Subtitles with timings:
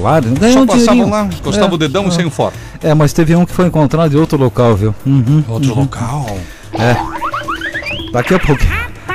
[0.00, 0.52] celulares.
[0.52, 2.54] Só um passavam lá, encostava É, o dedão e saiam fora.
[2.82, 4.94] É, mas teve um que foi encontrado em outro local, viu?
[5.06, 5.44] Uhum.
[5.48, 6.26] Outro local.
[8.12, 8.62] Daqui a pouco.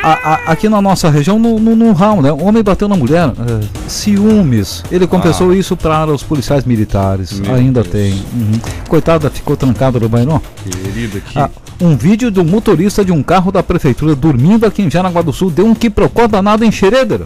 [0.03, 2.31] A- a- aqui na nossa região, no, no, no né?
[2.31, 3.29] Um homem bateu na mulher.
[3.29, 4.83] é, ciúmes.
[4.91, 7.41] Ele compensou isso para os policiais militares.
[7.43, 7.47] Ah.
[7.47, 7.91] Meu Ainda Deus.
[7.91, 8.13] tem.
[8.13, 8.59] Uhum.
[8.87, 10.39] Coitada, ficou trancada no banheiro.
[10.63, 11.39] Querida, que.
[11.39, 11.49] Ah,
[11.81, 15.49] um vídeo do motorista de um carro da prefeitura dormindo aqui em Jaraguá do Sul
[15.49, 17.21] deu um que procó danado em Xereder.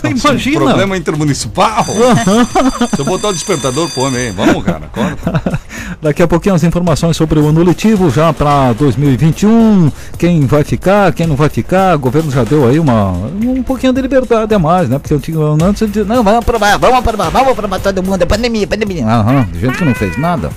[0.00, 0.60] Sim, Nossa, imagina.
[0.60, 1.84] Problema intermunicipal.
[2.94, 5.60] Se eu botar o despertador pro homem aí, vamos, cara, acorda.
[6.00, 11.12] Daqui a pouquinho as informações sobre o ano letivo já para 2021, quem vai ficar,
[11.12, 14.58] quem não vai ficar, o governo já deu aí uma um pouquinho de liberdade a
[14.58, 14.98] mais, né?
[14.98, 18.26] Porque eu tinha antes de não, vamos aprovar, vamos aprovar, vamos aprovar todo mundo, é
[18.26, 19.06] pandemia, pandemia.
[19.06, 20.50] Aham, de gente que não fez nada.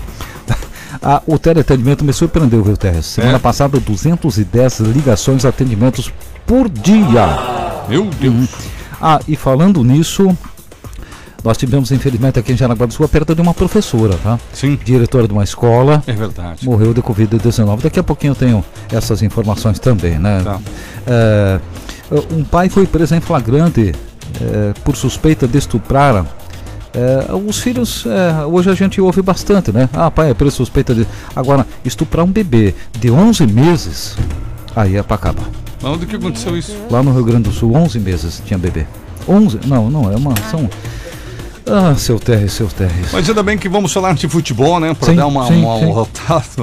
[1.06, 3.08] Ah, o teleatendimento me surpreendeu, viu, Terres?
[3.08, 3.40] Semana É?
[3.40, 6.14] passada, 210 ligações, atendimentos
[6.46, 7.28] por dia.
[7.88, 8.50] Meu Deus.
[9.02, 10.36] Ah, e falando nisso,
[11.44, 14.40] nós tivemos, infelizmente, aqui em Jaraguá do Sul, a perda de uma professora, tá?
[14.54, 16.66] Sim, Diretora de uma escola, é verdade.
[16.66, 17.82] morreu de Covid-19.
[17.82, 20.42] Daqui a pouquinho eu tenho essas informações também, né?
[20.44, 20.60] Tá.
[21.06, 21.60] É,
[22.32, 23.94] um pai foi preso em flagrante
[24.40, 26.26] é, por suspeita de estuprar.
[26.94, 29.90] é, os filhos, é, hoje a gente ouve bastante, né?
[29.92, 31.06] Ah, pai é preso suspeita de.
[31.36, 34.16] Agora, estuprar um bebê de 11 meses,
[34.74, 35.44] aí é pra acabar.
[35.84, 36.76] Onde que aconteceu isso?
[36.90, 38.86] Lá no Rio Grande do Sul, 11 meses tinha bebê.
[39.28, 39.60] 11?
[39.66, 40.34] Não, não, é uma.
[40.50, 40.70] São.
[41.66, 43.08] Ah, seu Terres, seu Terres.
[43.14, 44.94] Mas ainda bem que vamos falar de futebol, né?
[44.94, 45.86] Para dar uma, sim, uma, sim.
[45.86, 46.02] um.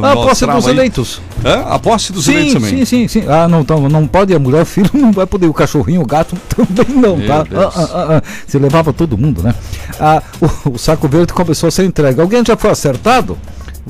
[0.05, 0.75] Ah, posse mostrar dos aí.
[0.75, 1.23] eleitos.
[1.43, 1.61] Hã?
[1.71, 2.85] A posse dos eleitos Sim, também.
[2.85, 3.25] sim, sim, sim.
[3.27, 6.07] Ah, não, então, não pode a mulher, o filho não vai poder, o cachorrinho, o
[6.07, 6.37] gato
[6.77, 7.43] também não, Meu tá?
[7.45, 7.75] Deus.
[7.75, 9.55] Ah, ah, ah, Você levava todo mundo, né?
[9.99, 10.23] Ah,
[10.67, 12.21] o, o saco verde começou a ser entregue.
[12.21, 13.39] Alguém já foi acertado?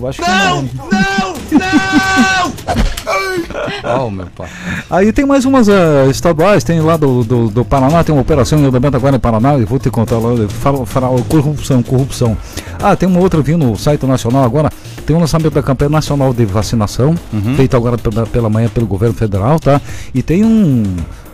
[0.00, 0.68] Eu acho que não.
[3.98, 4.48] Oh, meu pai.
[4.90, 8.58] Aí tem mais umas ah, estaduais, tem lá do, do, do Paraná, tem uma operação
[8.58, 12.36] em andamento agora em Paraná, eu vou te contar lá, fala, fala, corrupção, corrupção.
[12.82, 14.70] Ah, tem uma outra vindo no site nacional agora,
[15.06, 17.14] tem um lançamento da campanha nacional de vacinação,
[17.56, 19.80] feita agora pela, pela manhã pelo governo federal, tá?
[20.14, 20.84] E tem um,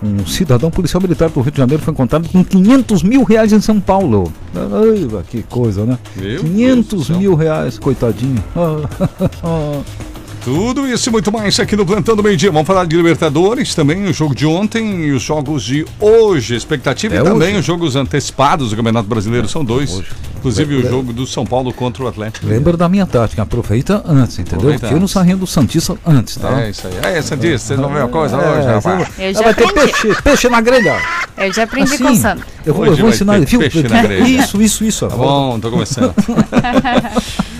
[0.02, 3.60] um cidadão policial militar do Rio de Janeiro foi encontrado com 500 mil reais em
[3.60, 4.32] São Paulo.
[4.54, 5.98] Ai, que coisa, né?
[6.16, 7.18] Meu Deus 500 do céu.
[7.18, 8.42] mil reais, coitadinho.
[10.46, 12.52] Tudo isso e muito mais aqui no Plantão do Meio Dia.
[12.52, 16.54] Vamos falar de Libertadores também, o jogo de ontem e os jogos de hoje.
[16.54, 17.58] Expectativa É e também hoje.
[17.58, 19.48] os jogos antecipados do Campeonato Brasileiro.
[19.48, 19.92] São dois.
[19.92, 20.06] hoje.
[20.38, 22.46] Inclusive o jogo do São Paulo contra o Atlético.
[22.46, 24.58] Lembra da minha tática, aproveita antes, entendeu?
[24.68, 26.62] Aproveita Tira o sarrinho do Santista antes, tá?
[26.62, 27.16] É isso aí.
[27.16, 29.08] É, Santista, vocês vão ver uma coisa É, hoje, rapaz.
[29.18, 29.92] Eu já vai ter aprendi.
[30.00, 30.96] peixe, peixe na grelha.
[31.36, 32.46] Eu já aprendi Assim, com o Sandro.
[32.64, 33.58] Eu vou, eu vou ensinar ter ele, viu?
[33.58, 34.28] peixe na grelha.
[34.28, 35.06] Isso, isso, isso.
[35.08, 36.14] Tá bom, tô começando.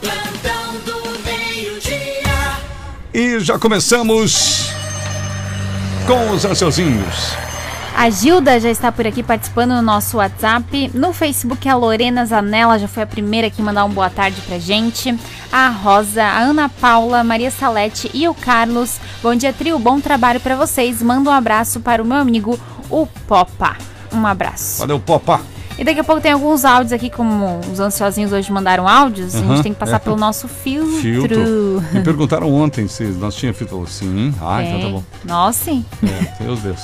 [0.00, 2.58] Plantão do meio-dia.
[3.12, 4.70] E já começamos
[6.06, 7.42] com os ansiosinhos.
[7.96, 10.90] A Gilda já está por aqui participando no nosso WhatsApp.
[10.92, 14.58] No Facebook, a Lorena Zanella já foi a primeira que mandar um boa tarde pra
[14.58, 15.16] gente.
[15.52, 18.98] A Rosa, a Ana Paula, Maria Salete e o Carlos.
[19.22, 19.78] Bom dia, trio.
[19.78, 21.00] Bom trabalho pra vocês.
[21.00, 22.58] Manda um abraço para o meu amigo,
[22.90, 23.76] o Popa.
[24.12, 24.80] Um abraço.
[24.80, 25.40] Valeu, Popa.
[25.78, 29.34] E daqui a pouco tem alguns áudios aqui, como os ansiosinhos hoje mandaram áudios.
[29.34, 29.98] a Aham, gente tem que passar é.
[30.00, 31.00] pelo nosso filtro.
[31.00, 31.82] Filtro.
[31.92, 33.86] Me perguntaram ontem se nós tínhamos filtro.
[33.86, 34.34] Sim.
[34.40, 35.02] Ah, então tá bom.
[35.24, 35.84] Nossa, sim.
[36.02, 36.80] É, meu Deus.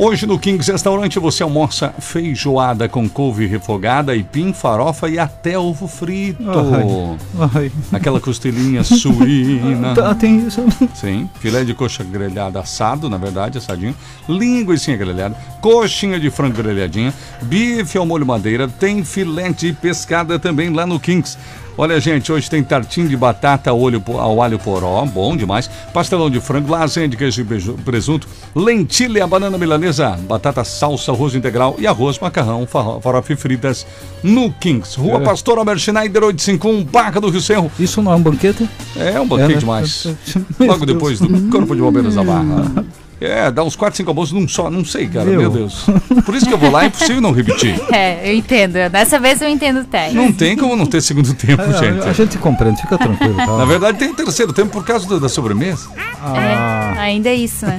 [0.00, 5.88] Hoje no Kings Restaurante você almoça feijoada com couve refogada, aipim, farofa e até ovo
[5.88, 6.40] frito.
[6.48, 7.72] Ai, ai.
[7.92, 9.96] Aquela costelinha suína.
[9.96, 10.64] Tá, tem isso.
[10.94, 13.96] Sim, filé de coxa grelhada assado, na verdade, assadinho.
[14.28, 17.12] Linguiça grelhada, coxinha de frango grelhadinha,
[17.42, 21.36] bife ao molho madeira, tem filé de pescada também lá no Kings.
[21.80, 25.70] Olha, gente, hoje tem tartinho de batata ao, olho, ao alho poró, bom demais.
[25.94, 31.76] Pastelão de frango, lasanha de queijo e presunto, lentilha, banana milanesa, batata salsa, arroz integral
[31.78, 33.86] e arroz, macarrão, farofa e fritas
[34.24, 34.98] no Kings.
[34.98, 35.20] Rua É.
[35.20, 37.70] Pastor Albert Schneider, 851, Barca do Rio Cerro.
[37.78, 38.68] Isso não é um banquete?
[38.96, 39.60] É um banquete É, né?
[39.60, 40.06] demais.
[40.58, 42.84] Logo depois do Corpo de Bombeiros da Barra.
[43.20, 45.50] É, dá uns 4, 5 almoços num só, não sei, cara, meu, Meu.
[45.50, 45.84] Deus.
[46.24, 47.74] Por isso que eu vou lá, é impossível não repetir.
[47.92, 48.74] É, eu entendo.
[48.90, 50.10] Dessa vez eu entendo o Té.
[50.12, 52.14] Não tem como não ter segundo tempo, É, a gente.
[52.14, 53.46] gente compreende, fica tranquilo, tá?
[53.46, 55.88] Na verdade, tem terceiro tempo por causa da, da sobremesa.
[56.22, 56.94] Ah.
[56.98, 57.78] Ainda é isso, né?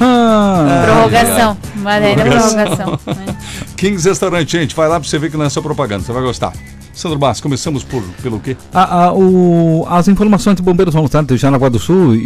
[0.00, 0.82] Ah.
[0.84, 1.56] Prorrogação.
[1.76, 2.76] Mas ainda é Prorrogação.
[2.98, 3.14] prorrogação.
[3.26, 3.36] né?
[3.76, 6.22] Kings Restaurante, gente, vai lá pra você ver que não é só propaganda, você vai
[6.22, 6.52] gostar.
[6.92, 8.56] Sandro Bastos, começamos por, pelo quê?
[8.74, 12.18] A- a- o- as informações de bombeiros voluntários de Jaraguá do Sul e,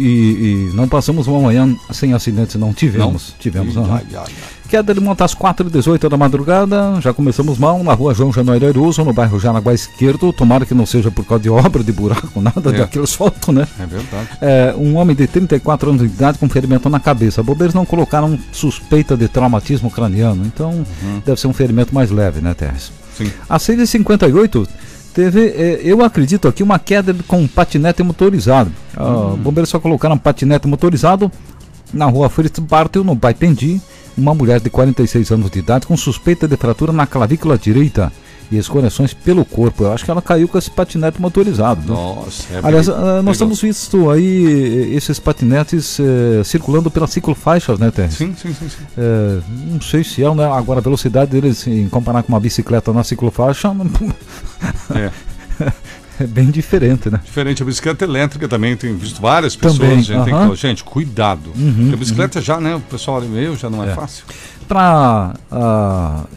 [0.69, 3.33] e não passamos uma manhã sem acidentes, não tivemos.
[3.39, 4.25] Tivemos, ai, ai, ai.
[4.67, 9.03] Queda de monta às 4h18 da madrugada, já começamos mal na rua João Januário Aruso,
[9.05, 10.33] no bairro Jaraguá Esquerdo.
[10.33, 12.79] Tomara que não seja por causa de obra, de buraco, nada É.
[12.79, 13.67] daquele solto, né?
[13.79, 14.27] É verdade.
[14.41, 17.43] É, um homem de 34 anos de idade com ferimento na cabeça.
[17.43, 20.83] Bombeiros não colocaram suspeita de traumatismo craniano, então
[21.23, 22.91] deve ser um ferimento mais leve, né, Terres?
[23.17, 23.31] Sim.
[23.49, 24.67] A 6h58
[25.13, 28.71] teve, eh, eu acredito aqui, uma queda com patinete motorizado.
[28.95, 31.31] Ah, Bombeiros só colocaram patinete motorizado
[31.93, 33.81] na rua Fritz Bartel, no Baipendi.
[34.17, 38.11] Uma mulher de 46 anos de idade com suspeita de fratura na clavícula direita
[38.51, 39.83] e escoriações pelo corpo.
[39.85, 41.81] Eu acho que ela caiu com esse patinete motorizado.
[41.81, 41.87] né?
[41.87, 47.79] Nossa, é Aliás, ah, nós temos visto aí eh, esses patinetes eh, circulando pelas ciclofaixas,
[47.79, 48.13] né, Terres?
[48.15, 48.69] Sim, sim, sim.
[48.69, 48.83] sim.
[48.97, 49.39] É,
[49.71, 50.45] não sei se é, né?
[50.45, 53.71] Agora a velocidade deles, em comparar com uma bicicleta na ciclofaixa,
[54.95, 55.11] É.
[56.19, 57.19] é bem diferente, né?
[57.23, 59.79] Diferente a bicicleta elétrica também, tem visto várias pessoas.
[59.79, 60.43] Também, gente, tem que aham.
[60.43, 61.51] falar, gente, cuidado.
[61.55, 62.75] Uhum, Porque a bicicleta já, né?
[62.75, 63.95] O pessoal ali meio já não é, É.
[63.95, 64.25] fácil.
[64.67, 65.33] Para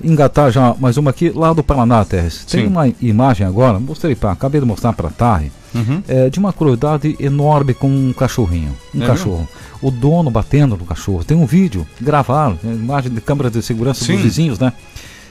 [0.04, 2.44] engatar já mais uma aqui, lá do Paraná, Terres.
[2.44, 2.66] Tem Sim.
[2.68, 6.02] uma imagem agora, mostrei para, acabei de mostrar para a Tarre, Uhum.
[6.08, 8.74] é, de uma crueldade enorme com um cachorrinho.
[8.94, 9.46] Um É cachorro.
[9.82, 11.22] O dono batendo no cachorro.
[11.24, 14.14] Tem um vídeo, gravaram, né, imagem de câmera de segurança Sim.
[14.14, 14.72] dos vizinhos, né?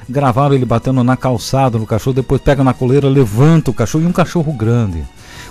[0.10, 4.08] Gravaram ele batendo na calçada no cachorro, depois pega na coleira, levanta o cachorro e
[4.08, 5.04] um cachorro grande.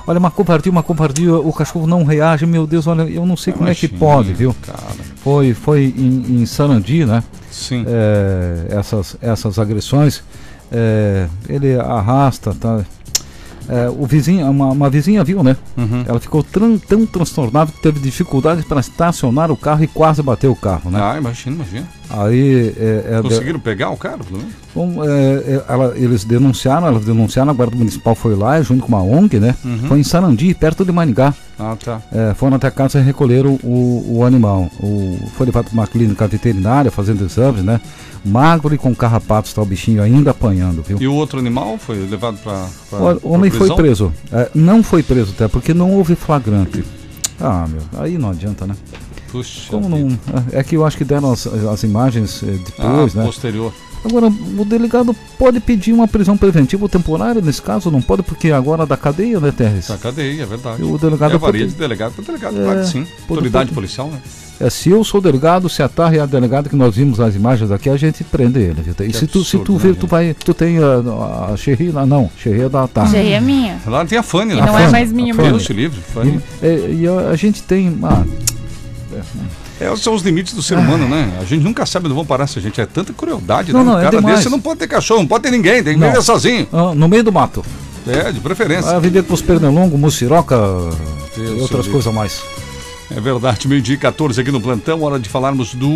[0.07, 3.53] Olha, uma covardia, uma covardia, o cachorro não reage, meu Deus, olha, eu não sei
[3.53, 4.55] como é que pode, viu?
[4.63, 4.79] Cara,
[5.17, 7.23] Foi, foi em, em Sarandi, né?
[7.51, 7.85] sim.
[7.87, 10.23] é, essas, essas agressões,
[10.71, 12.85] é, ele arrasta, tá?
[13.69, 15.57] É, o vizinho, uma, uma vizinha viu, né?
[15.77, 16.05] Uhum.
[16.07, 20.53] Ela ficou tran- tão transtornada que teve dificuldades para estacionar o carro e quase bateu
[20.53, 20.99] o carro, né?
[21.03, 21.87] Ah, imagina, imagina.
[22.09, 24.55] Aí é, é, Conseguiram pegar o cara, pelo menos?
[24.75, 28.89] bom, é, é, ela- eles denunciaram, elas denunciaram, a Guarda Municipal foi lá, junto com
[28.89, 29.55] uma ONG, né?
[29.65, 29.79] Uhum.
[29.89, 31.35] Foi em Sarandi, perto de Maringá.
[31.59, 32.01] Ah, tá.
[32.13, 34.71] É, foram até a casa e recolheram o, o animal.
[34.79, 37.81] O, foi levado para uma clínica veterinária, fazendo exames, né?
[38.27, 40.99] Magro e com carrapatos, tá o bichinho ainda apanhando, viu?
[41.01, 42.69] E o outro animal foi levado pra
[43.23, 44.13] O homem foi preso.
[44.33, 46.85] É, não foi preso até porque não houve flagrante.
[47.41, 48.75] Ah, meu, aí não adianta, né?
[49.31, 49.71] Puxa.
[49.71, 50.19] Como não.
[50.53, 53.27] É que eu acho que deram as, as imagens eh, depois, ah, né?
[53.27, 53.73] posterior.
[54.05, 57.91] Agora, o delegado pode pedir uma prisão preventiva ou temporária nesse caso?
[57.91, 59.87] Não pode, porque agora da cadeia, né, Terres?
[59.89, 60.83] Tá cadeia, é verdade.
[60.83, 63.03] O delegado é, varia pode- de delegado para delegado, É, pode sim.
[63.05, 63.75] pode- Autoridade pode.
[63.75, 64.19] policial, né?
[64.59, 67.35] É, se eu sou delegado, se a Tarra é a delegada que nós vimos as
[67.35, 68.81] imagens aqui, a gente prende ele.
[68.81, 69.99] E Que se tu, se absurdo, tu né, ver, gente?
[69.99, 70.35] tu vai.
[70.35, 73.11] Tu tem a, a Xerri lá, não, Xerri é da Tarra.
[73.11, 73.79] Já é minha.
[73.87, 74.63] Lá tem a Fanny, E né?
[74.65, 75.37] não é Fanny, mais minha, meu.
[75.45, 75.51] Fanny.
[75.51, 76.41] Deus te livre, Fanny.
[76.63, 77.99] E, é, e a, a gente tem.
[78.03, 78.25] Ah,
[79.13, 79.21] É,
[79.97, 81.39] são os limites do ser humano, né?
[81.41, 82.81] A gente nunca sabe onde vão parar essa gente.
[82.81, 83.87] É tanta crueldade, Não, né?
[83.87, 84.37] não, um é cara demais.
[84.39, 86.09] desse não pode ter cachorro, não pode ter ninguém, tem que Não.
[86.09, 86.67] viver sozinho.
[86.73, 87.65] ah, no meio do mato.
[88.07, 88.91] É, de preferência.
[88.93, 90.57] Vai viver com os pernilongos, muciroca
[91.37, 92.41] e outras coisas mais.
[93.09, 95.87] É verdade, meio-dia e 14 aqui no plantão, hora de falarmos do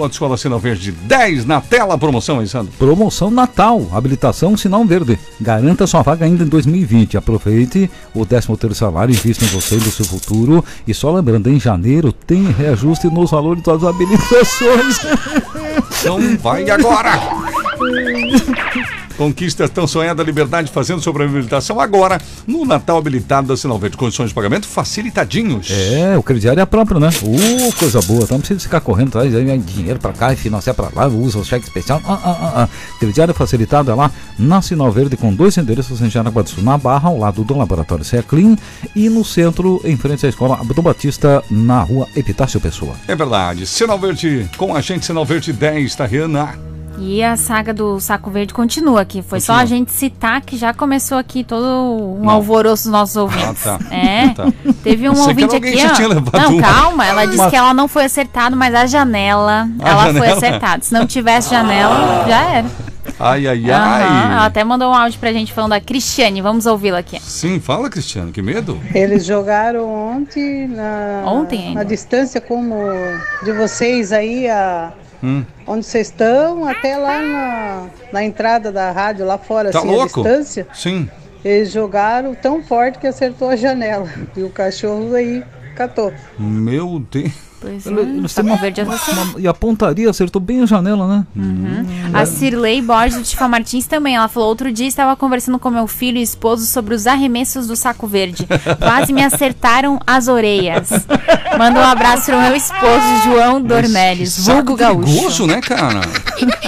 [0.00, 2.72] Autoescola Sinal Verde 10 na tela, promoção, hein, Sandro?
[2.78, 5.18] Promoção Natal, habilitação sinal verde.
[5.40, 7.16] Garanta sua vaga ainda em 2020.
[7.16, 10.64] Aproveite o 13 terceiro salário, invista em você e no seu futuro.
[10.86, 14.98] E só lembrando, em janeiro tem reajuste nos valores das habilitações.
[16.00, 17.20] Então vai agora!
[19.16, 23.78] Conquista tão sonhada a liberdade fazendo sobre a habilitação agora no Natal habilitado da Sinal
[23.78, 23.96] Verde.
[23.96, 25.68] Condições de pagamento facilitadinhos.
[25.70, 27.10] É, o crediário é próprio, né?
[27.22, 28.24] Uh, coisa boa.
[28.24, 31.38] Então não precisa ficar correndo atrás, aí, dinheiro pra cá e financiar pra lá, usa
[31.38, 32.00] o cheque especial.
[32.04, 32.68] Ah, ah, ah, ah.
[32.98, 36.76] Crediário facilitado é lá na Sinal Verde com dois endereços em Jaraguá do Sul, na
[36.76, 38.56] Barra, ao lado do Laboratório Clean
[38.94, 42.94] e no centro, em frente à Escola do Batista, na rua Epitácio Pessoa.
[43.06, 43.66] É verdade.
[43.66, 46.73] Sinal Verde com a gente, Sinal Verde 10, Tariana.
[46.98, 49.20] E a saga do Saco Verde continua aqui.
[49.22, 49.62] Foi só Continua.
[49.62, 52.30] a gente citar que já começou aqui todo um Não.
[52.30, 53.66] alvoroço dos nossos ouvintes.
[53.66, 53.94] Ah, tá.
[53.94, 54.28] É.
[54.34, 54.46] Tá.
[54.82, 55.94] Teve um ouvinte aqui, já ó.
[55.94, 56.62] tinha levado Não, uma.
[56.62, 57.06] calma.
[57.06, 60.36] Ela disse Mas- que ela não foi acertada, mas a janela, A ela foi janela?
[60.36, 60.82] acertada.
[60.82, 62.66] Se não tivesse janela, já era.
[63.20, 64.32] Ai, ai, ai.
[64.32, 66.40] Ela até mandou um áudio pra gente falando da Cristiane.
[66.40, 67.20] Vamos ouvi-la aqui.
[67.20, 68.80] Sim, fala, Cristiano, que medo.
[68.94, 71.80] Eles jogaram ontem na, Ontem ainda?
[71.80, 72.74] na distância como
[73.44, 74.90] de vocês aí, a,
[75.24, 75.44] Hum.
[75.66, 79.90] onde vocês estão, até lá na, na entrada da rádio, lá fora, Tá assim, a
[79.90, 80.22] louco?
[80.22, 80.66] distância.
[80.74, 81.08] Sim.
[81.42, 84.06] Eles jogaram tão forte que acertou a janela.
[84.36, 85.42] E o cachorro aí
[85.74, 86.12] catou.
[86.38, 87.32] Meu Deus.
[87.64, 89.10] Pois é, eles Saco têm uma- Verde é você.
[89.10, 91.26] uma- E a pontaria acertou bem a janela, né?
[92.12, 94.16] A Cirlei Borges do Tifa Martins também.
[94.16, 97.74] Ela falou: outro dia estava conversando com meu filho e esposo sobre os arremessos do
[97.76, 98.46] saco verde.
[98.78, 100.90] Quase me acertaram as orelhas.
[101.58, 105.04] Manda um abraço pro meu esposo, João Dornelles, vulgo gaúcho.
[105.12, 106.00] perigoso, né, cara?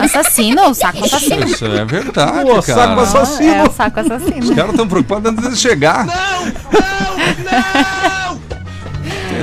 [0.01, 1.45] Assassino, o saco assassino.
[1.47, 2.63] Isso é verdade, Pô, cara.
[2.63, 3.53] saco assassino.
[3.55, 4.55] É, o saco Os assassino.
[4.55, 6.07] caras estão preocupados antes de chegar.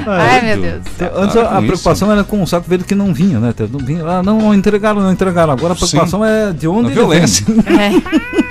[0.08, 0.82] Ai, meu Deus.
[0.96, 3.54] Então, Antes a, preocupação era com o saco verde que não vinha, né?
[3.72, 5.54] Não, vinha, ah, não, não entregaram, não entregaram.
[5.54, 7.46] Agora a preocupação é de onde A ele violência.
[7.48, 7.64] vem.
[8.40, 8.43] É.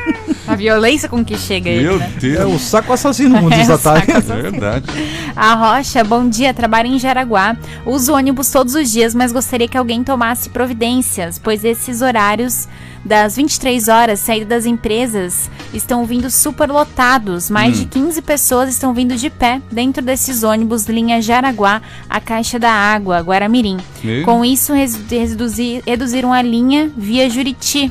[0.71, 1.83] A violência com que chega ele.
[1.83, 2.12] Meu né?
[2.16, 2.54] É Deus.
[2.54, 4.16] o saco assassino, como diz É, a o saco Thay.
[4.16, 4.38] assassino.
[4.38, 4.87] É verdade.
[5.35, 7.57] A Rocha, bom dia, trabalho em Jaraguá.
[7.85, 12.69] Uso ônibus todos os dias, mas gostaria que alguém tomasse providências, pois esses horários
[13.04, 17.50] das 23 horas, saída das empresas, estão vindo super lotados.
[17.50, 22.61] Mais de 15 pessoas estão vindo de pé dentro desses ônibus linha Jaraguá, a Caixa
[22.61, 23.78] da Água, Guaramirim.
[24.04, 24.23] E?
[24.23, 27.90] Com isso, res- reduzir- reduziram a linha via Juriti.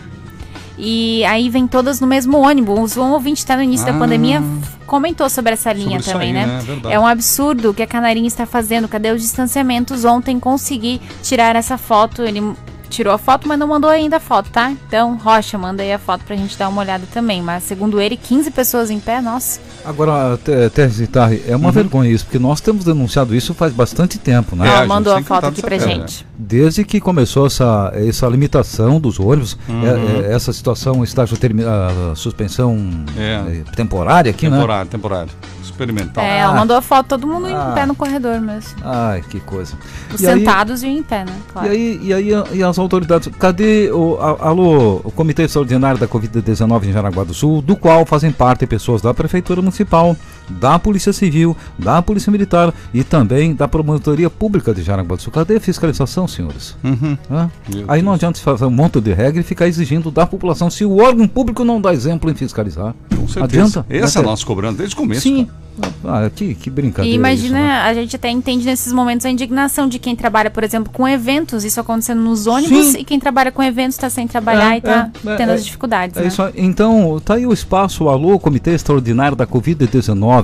[0.83, 2.97] E aí vem todas no mesmo ônibus.
[2.97, 4.00] Um ouvinte está no início da Ah.
[4.00, 6.45] pandemia f- comentou sobre essa linha isso também, aí, né?
[6.47, 6.59] né?
[6.65, 6.95] Verdade.
[6.95, 8.88] É um absurdo o que a Canarinha está fazendo.
[8.88, 10.03] Cadê os distanciamentos?
[10.05, 12.23] Ontem consegui tirar essa foto.
[12.23, 12.41] Ele
[12.91, 14.69] tirou a foto, mas não mandou ainda a foto, tá?
[14.71, 17.41] Então, Rocha, manda aí a foto pra gente dar uma olhada também.
[17.41, 19.60] Mas segundo ele, 15 pessoas em pé, nossa.
[19.83, 21.71] Agora, Te- Teres e Thay, é uma Uhum.
[21.71, 24.65] vergonha isso, porque nós temos denunciado isso faz bastante tempo, né?
[24.65, 26.27] É, a Ela gente mandou tem a que foto aqui pra sabendo, gente.
[26.38, 29.81] Desde que começou essa, essa limitação dos ônibus, Uhum.
[29.86, 32.77] é- é- essa situação, estágio termi- a suspensão
[33.17, 33.63] É.
[33.75, 34.55] temporária aqui, né?
[34.57, 35.31] Temporário, temporário.
[35.63, 36.24] Experimental.
[36.24, 36.55] É, ela Ah.
[36.55, 37.71] mandou a foto, todo mundo em Ah.
[37.74, 38.75] pé no corredor mesmo.
[38.83, 39.74] Ai, que coisa.
[40.13, 41.33] Os E aí- sentados e em pé, né?
[41.48, 41.69] E Claro.
[41.69, 43.29] aí, e aí a- e as autoridades?
[43.39, 48.05] Cadê o a- alô, o Comitê Extraordinário da Covid-19 em Jaraguá do Sul, do qual
[48.05, 50.15] fazem parte pessoas da Prefeitura Municipal,
[50.60, 55.31] da Polícia Civil, da Polícia Militar e também da Promotoria Pública de Jaraguá do Sul.
[55.31, 56.75] Cadê a fiscalização, senhores?
[56.84, 57.17] Uhum.
[57.88, 60.86] Aí não adianta se fazer um monte de regra e ficar exigindo da população se
[60.86, 62.93] o órgão público não dá exemplo em fiscalizar.
[63.15, 63.43] Com certeza.
[63.43, 63.86] Adianta?
[63.89, 65.22] Essa Né, nós cobrando desde o começo.
[65.22, 65.46] Sim.
[65.46, 65.62] cara.
[66.03, 67.13] Ah, que, que brincadeira.
[67.13, 67.81] E imagina, isso, né?
[67.81, 71.63] a gente até entende nesses momentos a indignação de quem trabalha, por exemplo, com eventos,
[71.63, 73.00] isso acontecendo nos ônibus, Sim.
[73.00, 75.53] e quem trabalha com eventos está sem trabalhar É, e tá é, é, tendo é.
[75.53, 76.17] as dificuldades.
[76.17, 76.27] É né?
[76.27, 76.53] isso aí.
[76.58, 80.40] Então, tá aí o espaço, alô, Comitê Extraordinário da Covid-19.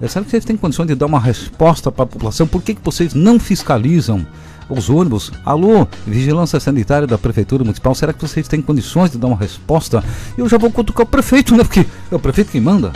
[0.00, 2.46] É, será que vocês têm condições de dar uma resposta para a população?
[2.46, 4.26] Por que, que vocês não fiscalizam
[4.68, 5.32] os ônibus?
[5.44, 10.02] Alô, Vigilância Sanitária da Prefeitura Municipal, será que vocês têm condições de dar uma resposta?
[10.36, 11.64] Eu já vou cutucar o prefeito, né?
[11.64, 12.92] Porque é o prefeito quem manda.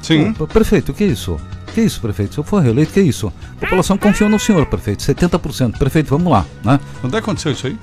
[0.00, 0.32] Sim.
[0.32, 1.38] Prefeito, o que é isso?
[1.74, 2.34] Que isso, prefeito?
[2.34, 3.32] Se eu for reeleito, que é isso?
[3.56, 5.02] A população confiou no senhor, prefeito.
[5.02, 5.78] 70%.
[5.78, 6.78] Prefeito, vamos lá, né?
[7.02, 7.78] Onde é que aconteceu isso aí?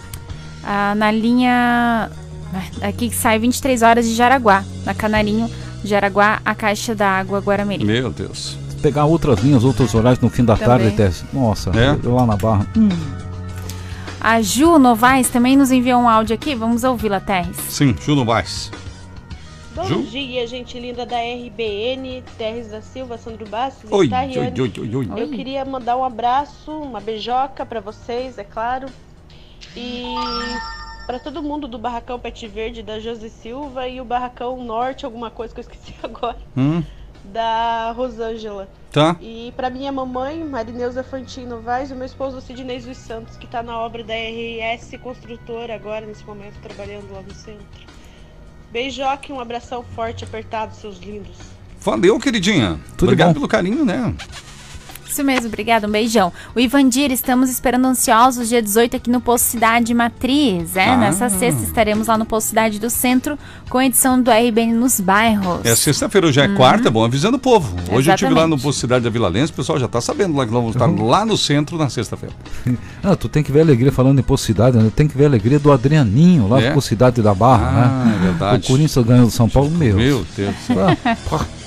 [0.64, 2.12] Ah, na linha.
[2.82, 5.50] Aqui que sai 23 horas de Jaraguá, na Canarinho,
[5.84, 7.86] Jaraguá, a Caixa da Água Guaramirim.
[7.86, 8.58] Meu Deus.
[8.82, 10.68] Pegar outras linhas, outros horários no fim da Também.
[10.68, 11.26] tarde, Tess.
[11.34, 11.98] Nossa, É?
[12.04, 12.66] eu lá na barra.
[14.22, 17.58] A Ju Novaes também nos enviou um áudio aqui, vamos ouvi-la, Terres.
[17.70, 18.72] Sim, Juno Vaz.
[19.76, 20.04] Bom Ju?
[20.04, 24.96] dia, gente linda da RBN, Terres da Silva, Sandro Bastos Oi, e oi, oi, oi,
[24.96, 25.10] oi.
[25.14, 25.22] Oi.
[25.24, 28.88] Eu queria mandar um abraço, uma beijoca pra vocês, é claro.
[29.76, 30.04] E
[31.10, 35.32] pra todo mundo do Barracão Pet Verde da Josi Silva e o Barracão Norte, alguma
[35.32, 36.84] coisa que eu esqueci agora, Hum,
[37.26, 38.70] da Rosângela.
[38.92, 39.16] tá.
[39.20, 43.48] E pra minha mamãe, Marineuza Fantino Vaz, e o meu esposo Sidney dos Santos, que
[43.48, 47.66] tá na obra da RS Construtora agora, nesse momento, trabalhando lá no centro.
[48.72, 51.38] Beijoca e um abração forte, apertado, seus lindos.
[51.80, 52.80] Valeu, queridinha.
[52.96, 53.34] Tudo Obrigado bom.
[53.34, 54.14] pelo carinho, né?
[55.10, 56.32] Isso mesmo, obrigada, um beijão.
[56.56, 60.76] O Ivandir, estamos esperando ansiosos dia 18 aqui no Posto Cidade Matriz.
[60.76, 60.98] É, Ah.
[60.98, 63.38] nessa sexta estaremos lá no Posto Cidade do Centro
[63.70, 65.62] com a edição do RBN nos bairros.
[65.66, 67.76] É sexta-feira, hoje é quarta, é bom avisando o povo.
[67.92, 68.62] Hoje eu estive lá no Exatamente.
[68.64, 70.88] posto Cidade da Vila Lense, o pessoal já tá sabendo lá que nós vamos estar
[71.04, 72.36] lá no centro na sexta-feira.
[73.02, 74.92] Ah, tu tem que ver a alegria, falando em Pocidade, né?
[74.94, 76.70] Tem que ver a alegria do Adrianinho, lá É?
[76.70, 78.16] do Pocidade da Barra, Ah, né?
[78.16, 78.64] é verdade.
[78.64, 79.96] O Corinthians ganhou do São Paulo, meu.
[79.96, 80.98] Meu Deus do céu.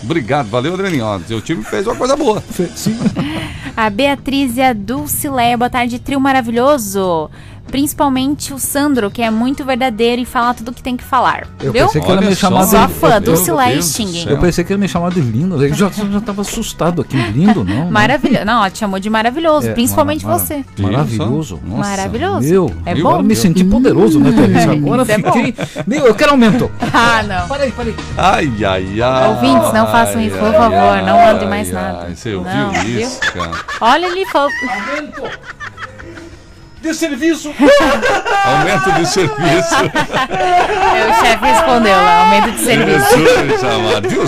[0.03, 1.05] Obrigado, valeu, Adrianinho.
[1.05, 2.43] Ó, Seu time fez uma coisa boa.
[2.75, 2.97] sim.
[3.77, 7.31] A Beatriz e a Dulcileia, boa tarde, trio maravilhoso.
[7.69, 11.47] Principalmente o Sandro, que é muito verdadeiro e fala tudo o que tem que falar.
[11.61, 11.87] Eu viu?
[11.87, 12.93] pensei que Olha me chamava Só de...
[12.95, 13.57] fã, eu- eu- do céu.
[14.29, 15.63] Eu pensei que ele me chamava de lindo.
[15.65, 17.17] Eu já, já tava assustado aqui.
[17.17, 17.85] Lindo, não?
[17.85, 17.89] né?
[17.91, 18.45] Maravilhoso.
[18.45, 20.65] Não, ela te chamou de maravilhoso, É, principalmente mara- você.
[20.79, 21.61] Maravilhoso.
[21.65, 21.89] Nossa.
[21.91, 22.49] Maravilhoso.
[22.49, 23.23] Meu, É agora bom?
[23.23, 24.31] me senti poderoso, né?
[24.73, 25.55] Agora é fiquei.
[25.87, 26.71] Meu, eu quero aumento.
[26.95, 27.49] Ah, não.
[27.49, 27.95] Parei, parei.
[28.19, 29.29] Ai, ai, ai.
[29.31, 32.15] Ouvintes, não façam isso, por favor, ai, não mandem mais ai, nada.
[32.15, 33.01] Você Não, ouviu viu?
[33.01, 33.51] isso, cara?
[33.81, 34.51] Olha ele falou.
[34.71, 35.39] Aumento.
[36.83, 37.55] De serviço.
[38.45, 39.75] Aumento de serviço.
[39.85, 43.07] O chefe respondeu lá, aumento de serviço.
[43.19, 44.09] Jesus amado.
[44.09, 44.25] Viu,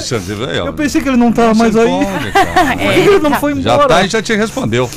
[0.62, 0.66] ó.
[0.68, 1.88] Eu pensei que ele não tava mais aí.
[1.90, 2.82] Empolga, cara.
[2.94, 3.88] Ele não foi Já embora.
[3.88, 4.88] tá e já te respondeu.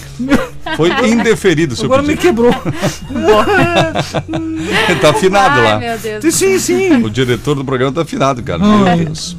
[0.76, 2.22] Foi indeferido o seu Agora me pedido.
[2.22, 2.52] quebrou.
[5.02, 5.80] tá afinado Ai, lá.
[5.80, 6.36] meu Deus.
[6.36, 7.04] Sim, sim.
[7.04, 8.62] O diretor do programa tá afinado, cara.
[8.64, 9.36] Ai, Meu Deus.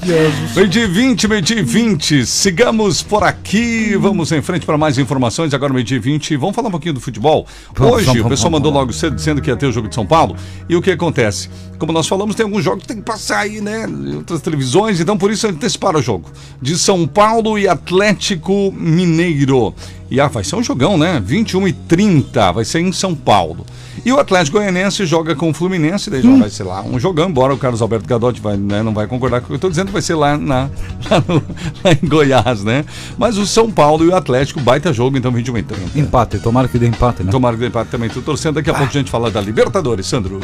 [0.54, 2.26] Meio de 20, meio de 20.
[2.26, 3.96] Sigamos por aqui.
[3.96, 5.52] Vamos em frente para mais informações.
[5.54, 6.36] Agora, meio de 20.
[6.36, 7.46] Vamos falar um pouquinho do futebol.
[7.78, 10.36] Hoje, o pessoal mandou logo cedo dizendo que ia ter o jogo de São Paulo.
[10.68, 11.48] E o que acontece?
[11.78, 13.86] Como nós falamos, tem alguns jogos que tem que passar aí, né?
[13.88, 14.98] Em outras televisões.
[15.00, 16.28] Então, por isso, anteciparam o jogo.
[16.60, 19.72] De São Paulo e Atlético Mineiro.
[20.10, 21.22] E ah, vai ser um jogão, né?
[21.24, 22.50] 21 e 30.
[22.52, 23.64] Vai ser em São Paulo.
[24.04, 27.28] E o Atlético Goianense joga com o Fluminense, daí já vai ser lá um jogão,
[27.28, 29.68] embora o Carlos Alberto Gadotti vai, né, não vai concordar com o que eu estou
[29.68, 30.70] dizendo, vai ser lá, na,
[31.10, 31.42] lá, no-
[31.84, 32.84] lá em Goiás, né?
[33.18, 35.98] Mas o São Paulo e o Atlético, baita jogo, então 21 e 30.
[35.98, 37.30] Empate, tomara que dê empate, né?
[37.32, 38.54] Tomara que dê empate também, tô torcendo.
[38.54, 40.40] Daqui a pouco a gente fala da Libertadores, Sandro.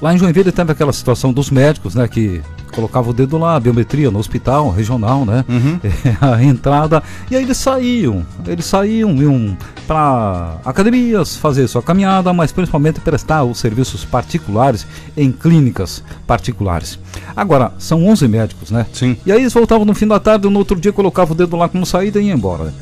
[0.00, 2.06] Lá em Joinville teve aquela situação dos médicos, né?
[2.06, 2.40] Que
[2.72, 5.44] colocavam o dedo lá, a biometria no hospital regional, né?
[6.20, 7.02] a entrada.
[7.30, 8.24] E aí eles saíam.
[8.46, 9.56] Eles saíam, iam
[9.86, 16.98] para academias, fazer sua caminhada, mas principalmente prestar os serviços particulares em clínicas particulares.
[17.34, 18.86] Agora, são 11 médicos, né?
[18.92, 19.16] Sim.
[19.24, 21.68] E aí eles voltavam no fim da tarde, no outro dia colocavam o dedo lá
[21.68, 22.74] como saída e ia embora.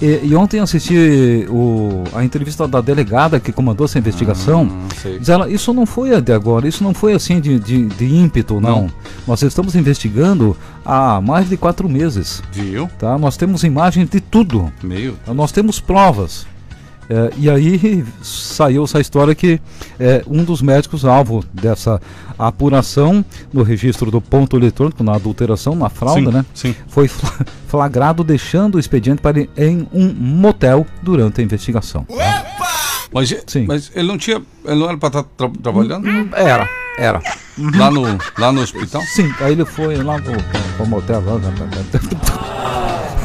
[0.00, 4.70] E, e ontem assisti o, a entrevista da delegada que comandou essa investigação.
[5.00, 5.18] Sei.
[5.18, 8.60] Diz ela, isso não foi de agora, isso não foi assim de, de, de ímpeto,
[8.60, 8.82] não.
[8.82, 8.90] Não.
[9.32, 12.86] Nós estamos investigando há mais de quatro meses, Viu?
[12.98, 13.16] tá?
[13.16, 15.18] Nós temos imagens de tudo, Meio.
[15.28, 16.46] nós temos provas.
[17.08, 19.58] É, e aí saiu essa história que
[19.98, 21.98] é, um dos médicos alvo dessa
[22.38, 26.44] apuração no registro do ponto eletrônico, na adulteração, na fraude, né?
[26.52, 26.74] Sim.
[26.86, 32.06] Foi fla- flagrado deixando o expediente para em um motel durante a investigação.
[33.10, 33.64] Mas, Sim.
[33.66, 34.42] mas ele não tinha.
[34.64, 36.66] Ele não era para estar tra- trabalhando Era,
[36.98, 37.20] era.
[37.76, 39.02] lá, no, lá no hospital?
[39.02, 40.32] Sim, aí ele foi lá pro,
[40.76, 41.22] pro motel.
[41.24, 41.52] Lá, né,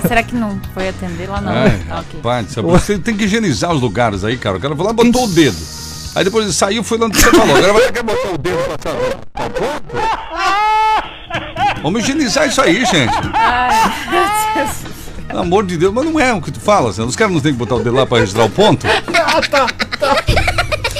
[0.07, 1.51] Será que não foi atender lá não?
[1.51, 2.19] Ai, Ah, ok.
[2.19, 2.67] rapaz, sabe?
[2.67, 4.57] você tem que higienizar os lugares aí, cara.
[4.57, 5.57] O cara foi lá e botou o dedo.
[6.15, 7.55] Aí depois ele saiu foi lá onde você falou.
[7.57, 8.91] Agora vai quer botar o dedo pra tá,
[9.33, 9.97] tá pronto?
[11.83, 13.13] Vamos higienizar isso aí, gente.
[15.27, 16.89] Pelo amor de Deus, mas não é o que tu fala.
[16.89, 18.87] Os caras não têm que botar o dedo lá pra registrar o ponto?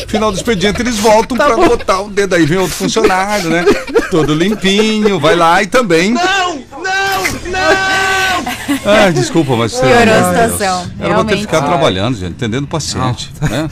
[0.08, 2.34] Final do expediente, eles voltam pra botar o dedo.
[2.36, 3.66] Aí vem outro funcionário, né?
[4.10, 6.12] Todo limpinho, vai lá e também.
[6.12, 8.48] Não, não, não!
[8.86, 9.74] Ai, desculpa, mas.
[9.74, 13.32] Piorou a situação, Era pra ter ficado trabalhando, gente, entendendo o paciente.
[13.42, 13.70] Né?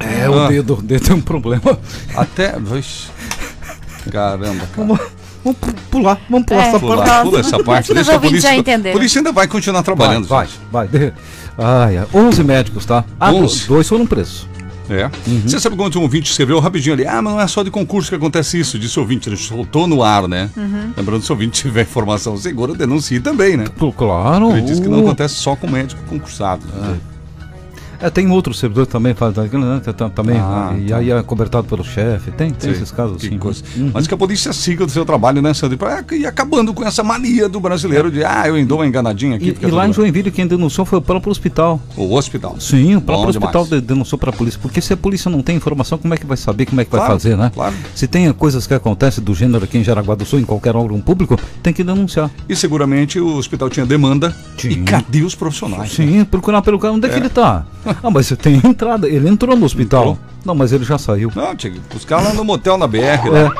[0.00, 0.48] É, o Ah.
[0.48, 1.78] dedo, o dedo é um problema.
[2.16, 2.54] Até.
[2.58, 3.06] Vixe.
[4.10, 4.68] Caramba, cara.
[4.76, 4.98] Vamos,
[5.44, 6.68] vamos pu- pular, vamos pular É.
[6.68, 7.22] essa Pula, parte.
[7.24, 7.94] pula essa parte.
[7.94, 8.50] Deixa a polícia.
[8.50, 8.96] já entenderam.
[8.98, 10.26] Polícia ainda vai continuar trabalhando.
[10.26, 10.58] vai, gente.
[10.70, 11.12] vai, vai.
[11.58, 13.04] Ai, ai, 11 médicos, tá?
[13.20, 13.66] Ah, do- 11.
[13.66, 14.46] dois foram presos.
[14.92, 15.10] É.
[15.26, 15.42] Uhum.
[15.46, 18.08] Você sabe quando um ouvinte escreveu rapidinho ali, ah, mas não é só de concurso
[18.10, 20.50] que acontece isso, disse o ouvinte, ele soltou no ar, né?
[20.56, 20.92] Uhum.
[20.96, 23.64] Lembrando, se o ouvinte tiver informação segura, denuncie também, né?
[23.96, 24.52] Claro.
[24.52, 26.62] Ele disse que não uh, acontece só com médico concursado.
[26.66, 26.98] né?
[28.02, 29.80] É, tem outro servidor que também faz aquilo, né?
[30.14, 30.96] Também, Ah, e tá.
[30.96, 32.30] aí é cobertado pelo chefe.
[32.32, 33.62] Tem, tem Sei, esses casos coisa.
[33.76, 33.90] Uhum.
[33.94, 35.78] Mas que a polícia siga o seu trabalho, né, Sandro?
[35.78, 39.56] Pra ir acabando com essa mania do brasileiro de, ah, eu dou uma enganadinha aqui.
[39.62, 39.92] E, e lá em.
[39.92, 41.80] Joinville quem denunciou foi o próprio hospital.
[41.96, 42.56] O hospital.
[42.58, 43.82] Sim, o próprio Bom hospital demais.
[43.82, 44.58] de- denunciou para a polícia.
[44.60, 46.90] Porque se a polícia não tem informação, como é que vai saber como é que
[46.90, 47.52] vai Claro, fazer, né?
[47.54, 47.74] claro.
[47.94, 51.00] Se tem coisas que acontecem do gênero aqui em Jaraguá do Sul, em qualquer órgão
[51.00, 52.30] público, tem que denunciar.
[52.48, 54.34] E seguramente o hospital tinha demanda.
[54.56, 54.72] Tinha.
[54.72, 55.92] E cadê os profissionais?
[55.92, 56.94] Sim, procurar pelo cara.
[56.94, 57.64] Onde é, que ele tá?
[58.02, 59.08] Ah, mas você tem entrada.
[59.08, 60.02] Ele entrou no hospital.
[60.02, 60.18] Entrou.
[60.44, 61.30] Não, mas ele já saiu.
[61.34, 62.98] Não, tinha que buscar lá no motel na BR.
[62.98, 63.30] É.
[63.30, 63.52] Lá.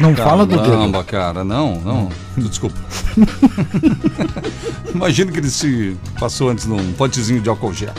[0.00, 0.70] Não fala do dedo.
[0.70, 2.08] Caramba, cara, não, não.
[2.36, 2.76] Desculpa.
[4.94, 7.92] Imagina que ele se passou antes num potezinho de álcool gel.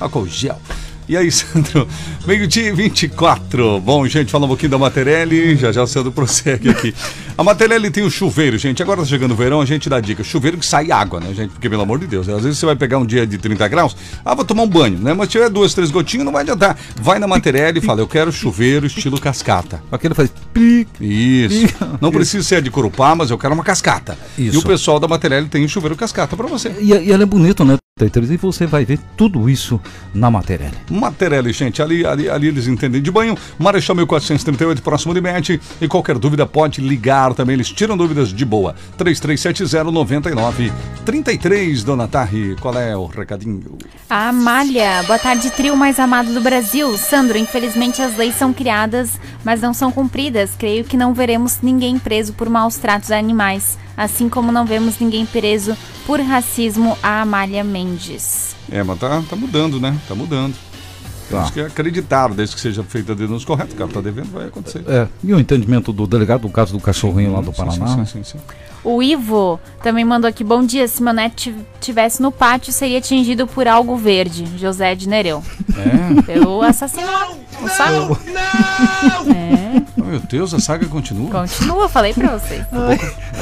[0.00, 0.60] Álcool gel.
[1.06, 1.86] E aí, Sandro?
[2.26, 3.78] Meio-dia e 24.
[3.80, 5.54] Bom, gente, fala um pouquinho da Materelli.
[5.56, 6.94] Já já o Sandro prossegue aqui.
[7.36, 8.82] A Materelli tem o chuveiro, gente.
[8.82, 10.24] Agora tá chegando o verão, a gente dá dica.
[10.24, 11.50] Chuveiro que sai água, né, gente?
[11.50, 13.96] Porque, pelo amor de Deus, às vezes você vai pegar um dia de 30 graus,
[14.24, 15.12] ah, vou tomar um banho, né?
[15.12, 16.78] Mas se tiver duas, três gotinhas, não vai adiantar.
[16.96, 19.82] Vai na Materelli e fala, eu quero chuveiro estilo cascata.
[19.92, 20.88] Aquele faz pic.
[21.00, 21.74] Isso.
[22.00, 24.16] Não precisa ser de Corupá, mas eu quero uma cascata.
[24.38, 24.56] Isso.
[24.56, 26.74] E o pessoal da Materelli tem o chuveiro cascata pra você.
[26.80, 27.76] E, e ele é bonito, né?
[27.96, 29.80] E você vai ver tudo isso
[30.12, 30.72] na matéria.
[30.90, 33.38] Materelli, gente, ali, ali, ali eles entendem de banho.
[33.56, 35.60] Marechal 1438, próximo de Mete.
[35.80, 38.74] E qualquer dúvida pode ligar também, eles tiram dúvidas de boa.
[38.98, 43.78] 3370-9933, Dona Tarri, qual é o recadinho?
[44.10, 46.98] A Amália, boa tarde, trio mais amado do Brasil.
[46.98, 50.52] Sandro, infelizmente as leis são criadas, mas não são cumpridas.
[50.58, 54.98] Creio que não veremos ninguém preso por maus tratos a animais, assim como não vemos
[54.98, 55.76] ninguém preso
[56.06, 58.56] por racismo a Amália Mendes.
[58.70, 59.96] É, mas tá, tá mudando, né?
[60.08, 60.54] Tá mudando.
[61.28, 63.72] Temos que acreditar, desde que seja feita a denúncia correta.
[63.74, 64.82] O cara tá devendo, vai acontecer.
[64.86, 67.86] É, e o entendimento do delegado do caso do cachorrinho lá do Sim, Paraná.
[67.88, 68.04] sim, né?
[68.04, 68.38] sim, sim, sim.
[68.84, 72.98] O Ivo também mandou aqui, bom dia, se meu neto tiv- tivesse no pátio, seria
[72.98, 74.44] atingido por algo verde.
[74.58, 75.42] José de Nereu.
[75.74, 76.22] É.
[76.22, 77.34] Pelo assassinato.
[77.60, 77.96] Não sabe?
[79.34, 79.64] É,
[79.96, 81.30] Oh, meu Deus, a saga continua.
[81.30, 82.62] continua, falei pra vocês.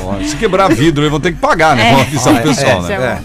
[0.01, 1.89] Ó, se quebrar vidro, aí vão ter que pagar, né?
[1.89, 1.91] É.
[1.91, 3.25] Vamos avisar o pessoal, É, né?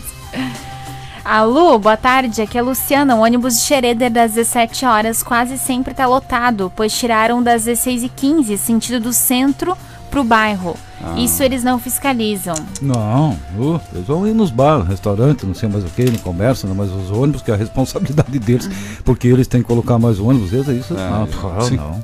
[1.30, 2.42] Alô, boa tarde.
[2.42, 3.18] Aqui é a Luciana.
[3.18, 8.56] O ônibus de Xereder das 17 horas quase sempre tá lotado, pois tiraram das 16h15,
[8.56, 9.78] sentido do centro
[10.10, 10.78] pro bairro.
[11.04, 11.20] Ah.
[11.20, 12.56] Isso eles não fiscalizam.
[12.82, 16.66] Não, uh, eles vão ir nos bares, restaurantes, não sei mais o que, no comércio,
[16.66, 18.70] né, mas os ônibus, que é a responsabilidade deles,
[19.04, 20.94] porque eles têm que colocar mais ônibus, eles, é isso.
[20.94, 21.76] É, não, é, ah, sim.
[21.76, 22.02] não.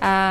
[0.00, 0.28] É.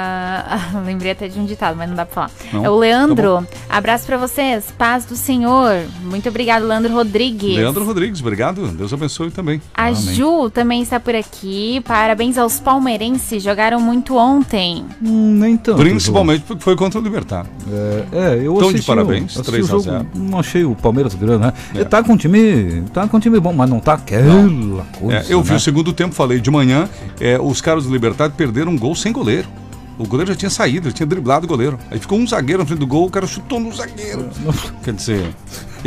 [0.49, 2.31] Ah, lembrei até de um ditado, mas não dá pra falar.
[2.53, 2.65] Não?
[2.65, 3.45] É o Leandro.
[3.69, 4.73] Abraço pra vocês.
[4.77, 5.85] Paz do Senhor.
[6.03, 7.55] Muito obrigado, Leandro Rodrigues.
[7.55, 8.67] Leandro Rodrigues, obrigado.
[8.69, 9.61] Deus abençoe também.
[9.73, 11.81] A Ju também está por aqui.
[11.85, 13.43] Parabéns aos palmeirenses.
[13.43, 14.85] Jogaram muito ontem.
[15.01, 15.77] Hum, nem tanto.
[15.79, 17.45] Principalmente porque foi contra o Libertar.
[17.71, 20.07] É, é, eu Então, de parabéns, o, assisti 3 o a jogo, 0.
[20.15, 21.53] Não achei o Palmeiras grande, né?
[21.75, 21.83] É.
[21.83, 22.83] Tá com um time.
[22.93, 25.17] Tá com um time bom, mas não tá aquela coisa.
[25.17, 25.57] É, eu vi né?
[25.57, 29.11] o segundo tempo, falei de manhã, é, os caras do Libertar perderam um gol sem
[29.11, 29.47] goleiro.
[29.97, 31.79] O goleiro já tinha saído, ele tinha driblado o goleiro.
[31.89, 34.29] Aí ficou um zagueiro na frente do gol, o cara chutou no zagueiro.
[34.83, 35.35] Quer dizer,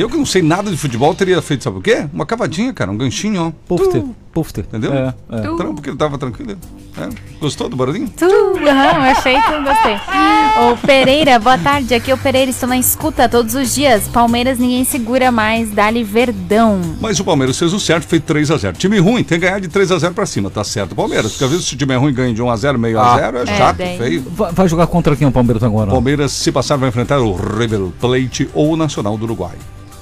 [0.00, 2.06] eu que não sei nada de futebol, teria feito, sabe o quê?
[2.12, 3.52] Uma cavadinha, cara, um ganchinho, ó.
[3.66, 4.64] Pufter, pufter.
[4.64, 4.92] Entendeu?
[4.92, 5.40] É, é.
[5.56, 6.56] Trampo, porque ele tava tranquilo.
[6.98, 7.08] É.
[7.40, 8.08] Gostou do barulhinho?
[8.16, 9.94] Tu, aham, achei que gostei.
[9.94, 11.94] Ô Pereira, boa tarde.
[11.94, 14.08] Aqui é o Pereira, estou na escuta todos os dias.
[14.08, 15.70] Palmeiras ninguém segura mais.
[15.70, 16.80] Dali Verdão.
[17.00, 18.76] Mas o Palmeiras fez o certo, fez 3x0.
[18.76, 20.94] Time ruim, tem que ganhar de 3x0 pra cima, tá certo.
[20.94, 23.18] Palmeiras, porque às vezes se o time é ruim ganha de 1x0, meio a Ah.
[23.18, 24.24] 0 é É, chato, daí- feio.
[24.30, 25.90] Vai, vai jogar contra quem o Palmeiras agora?
[25.90, 29.54] Palmeiras, se passar, vai enfrentar o River Plate ou o Nacional do Uruguai.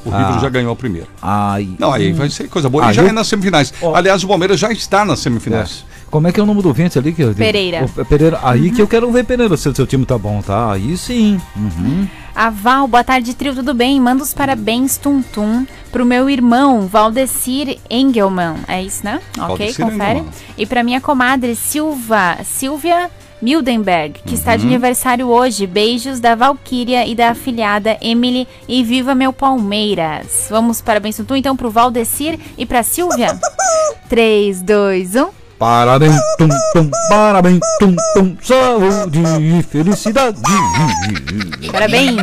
[0.05, 0.19] O Ah.
[0.27, 1.07] River já ganhou a primeira.
[1.21, 1.69] Ai.
[1.79, 2.87] Não, aí vai ser coisa boa.
[2.87, 3.73] Ah, e já eu- é nas semifinais.
[3.83, 3.95] Ó.
[3.95, 5.23] Aliás, o Palmeiras já está nas É.
[5.25, 5.85] semifinais.
[6.11, 7.13] Como é que é o nome do ouvinte ali?
[7.13, 7.85] Que, Pereira.
[7.97, 8.41] O, Pereira.
[8.43, 10.73] Aí que eu quero ver Pereira, se o seu time tá bom, tá?
[10.73, 11.39] Aí sim.
[11.55, 12.09] Uhum.
[12.35, 14.01] A Val, boa tarde, trio, tudo bem?
[14.01, 18.55] Manda os parabéns, Tum Tum, pro meu irmão, Valdecir Engelman.
[18.69, 19.21] É isso, né?
[19.37, 20.11] Ok, Valdecir confere.
[20.21, 20.33] Engelman.
[20.57, 24.69] E pra minha comadre, Silva, Silvia Mildenberg, que está de Uhum.
[24.71, 25.67] aniversário hoje.
[25.67, 28.47] Beijos da Valquíria e da afilhada Emily.
[28.69, 30.47] E viva meu Palmeiras.
[30.51, 33.39] Vamos, parabéns, Tum, então, pro Valdecir e pra Silvia.
[34.09, 35.29] 3, 2, 1.
[35.59, 40.39] Parabéns, tum, tum, parabéns, tum, tum, saúde e felicidade.
[41.73, 42.19] Parabéns.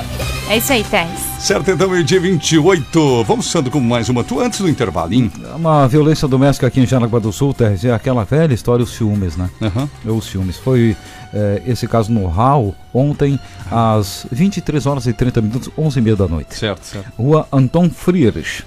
[0.50, 1.20] É isso aí, Tess.
[1.38, 3.22] Certo, então, meio-dia 28.
[3.22, 4.24] Vamos sendo com mais uma.
[4.24, 5.30] Tu antes do intervalinho.
[5.54, 9.36] Uma violência doméstica aqui em Jaraguá do Sul, TRZ, é aquela velha história, os ciúmes,
[9.36, 9.48] né?
[9.62, 9.88] Aham.
[10.04, 10.56] Os ciúmes.
[10.56, 10.96] Foi
[11.32, 13.38] eh, esse caso no RAU ontem,
[13.70, 16.56] às 23 horas e 30 minutos, 11 e meia da noite.
[16.56, 17.12] Certo, certo.
[17.16, 18.64] Rua Anton Friedrich.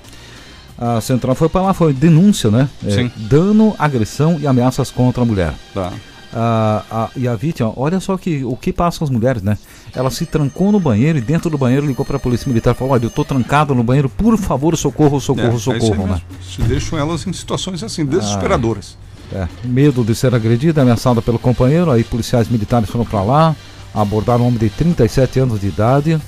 [0.78, 2.69] A central foi para lá, foi denúncia, né?
[2.88, 3.12] É, Sim.
[3.17, 5.54] dano, agressão e ameaças contra a mulher.
[5.74, 5.91] Tá.
[6.36, 9.58] Ah, a- e a vítima, olha só que, o que passam as mulheres, né?
[9.93, 12.78] Ela se trancou no banheiro e dentro do banheiro ligou para a polícia militar e
[12.78, 16.13] falou: Olha, eu tô trancado no banheiro, por favor, socorro, É, socorro, é socorro, né?
[16.13, 16.22] mesmo.
[16.43, 18.98] Se deixam elas em situações assim, desesperadoras.
[19.32, 23.56] É, medo de ser agredida, ameaçada pelo companheiro, aí policiais militares foram para lá,
[23.93, 26.19] abordaram um homem de 37 anos de idade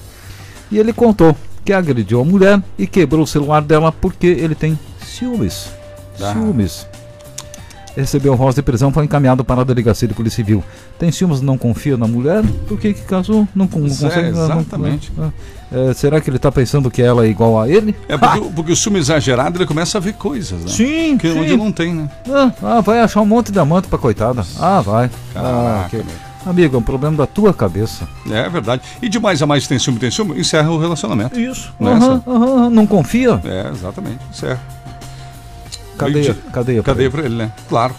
[0.72, 4.78] e ele contou que agrediu a mulher e quebrou o celular dela porque ele tem
[5.04, 5.68] ciúmes.
[6.22, 6.32] Ah.
[6.34, 6.88] Ciúmes.
[7.96, 10.64] Recebeu voz de prisão, foi encaminhado para a delegacia de polícia civil.
[11.00, 12.44] Tem ciúmes, não confia na mulher?
[12.68, 13.48] Por que que casou?
[13.56, 14.32] Não, não é, consegue?
[14.32, 15.12] não- não- exatamente.
[15.16, 15.34] não-
[15.72, 17.96] é, será que ele está pensando que ela é igual a ele?
[18.10, 20.68] É porque, o- porque o ciúme exagerado ele começa a ver coisas, né?
[20.68, 21.40] Sim, Que sim.
[21.40, 22.10] onde não tem, né?
[22.30, 24.44] Ah, ah, vai achar um monte de amante pra coitada.
[24.60, 25.10] Ah, vai.
[25.36, 26.26] ah, Caraca, meu.
[26.52, 28.08] Amigo, é um problema da tua cabeça.
[28.30, 28.84] É verdade.
[29.02, 31.40] E de mais a mais tem ciúme, tem ciúme, encerra o relacionamento.
[31.40, 31.74] Isso.
[31.80, 33.42] Não é Aham, aham, não confia?
[33.44, 34.20] É, exatamente.
[34.30, 34.60] Encerra.
[35.98, 36.84] Cadeia, cadeia.
[36.84, 37.52] Cadeia pra ele, né?
[37.70, 37.96] Claro.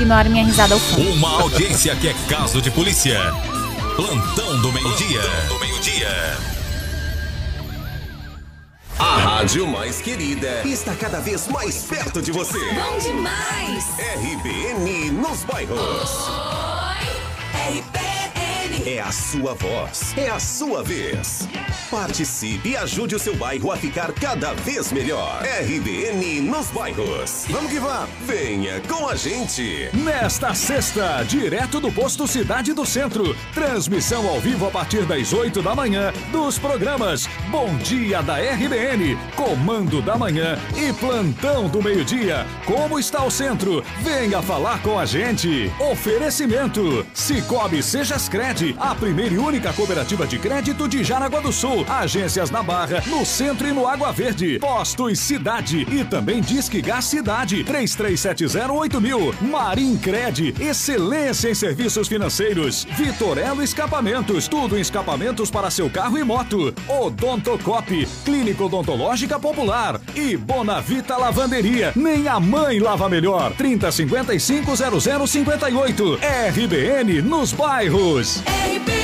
[0.00, 1.10] Ignore minha risada ao fundo.
[1.12, 3.18] Uma audiência que é caso de polícia.
[3.96, 5.20] Plantão do meio-dia.
[5.48, 6.08] do meio-dia.
[8.98, 12.58] A rádio mais querida está cada vez mais perto de você.
[12.58, 13.84] Bom demais!
[14.16, 16.28] RBN nos bairros.
[18.86, 21.48] É a sua voz, é a sua vez.
[21.90, 25.42] Participe e ajude o seu bairro a ficar cada vez melhor.
[25.42, 27.46] RBN nos bairros.
[27.48, 28.10] Vamos que vamos.
[28.26, 29.90] Venha com a gente.
[29.94, 33.34] Nesta sexta, direto do posto Cidade do Centro.
[33.54, 39.16] Transmissão ao vivo a partir das 8 da manhã dos programas Bom Dia da RBN,
[39.34, 42.46] Comando da Manhã e Plantão do Meio-Dia.
[42.66, 43.82] Como está o centro?
[44.02, 45.72] Venha falar com a gente.
[45.80, 47.82] Oferecimento: Cicobi
[48.58, 51.86] Sejascred, a primeira e única cooperativa de crédito de Jaraguá do Sul.
[51.88, 54.58] Agências na Barra, no centro e no Água Verde.
[54.58, 59.40] Postos Cidade e também Disque Gás Cidade 33708000.
[59.40, 62.86] Marim Cred, excelência em serviços financeiros.
[62.96, 66.74] Vitorello Escapamentos, tudo em escapamentos para seu carro e moto.
[66.88, 71.92] Odontocop, Clínica Odontológica Popular e Bonavita Lavanderia.
[71.94, 73.52] Nem a mãe lava melhor.
[73.52, 74.72] 3055
[75.26, 76.18] 0058.
[76.50, 78.42] RBN nos bairros.
[78.48, 78.97] Baby.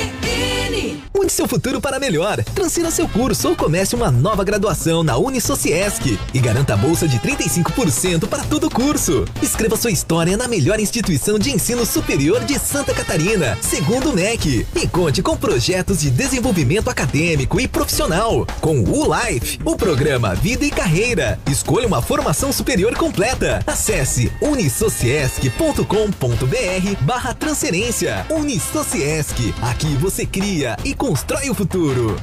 [0.65, 1.05] RPN.
[1.15, 2.43] Mude seu futuro para melhor.
[2.43, 7.17] Transfira seu curso ou comece uma nova graduação na Unisociesc e garanta a bolsa de
[7.19, 9.25] 35% para todo o curso.
[9.41, 14.67] Escreva sua história na melhor instituição de ensino superior de Santa Catarina, segundo o NEC,
[14.75, 18.45] e conte com projetos de desenvolvimento acadêmico e profissional.
[18.59, 21.39] Com o Life, o programa Vida e Carreira.
[21.49, 23.61] Escolha uma formação superior completa.
[23.65, 28.25] Acesse unisociesc.com.br barra transferência.
[28.29, 30.54] Unisociesc, aqui você cria
[30.85, 32.15] e constrói o futuro.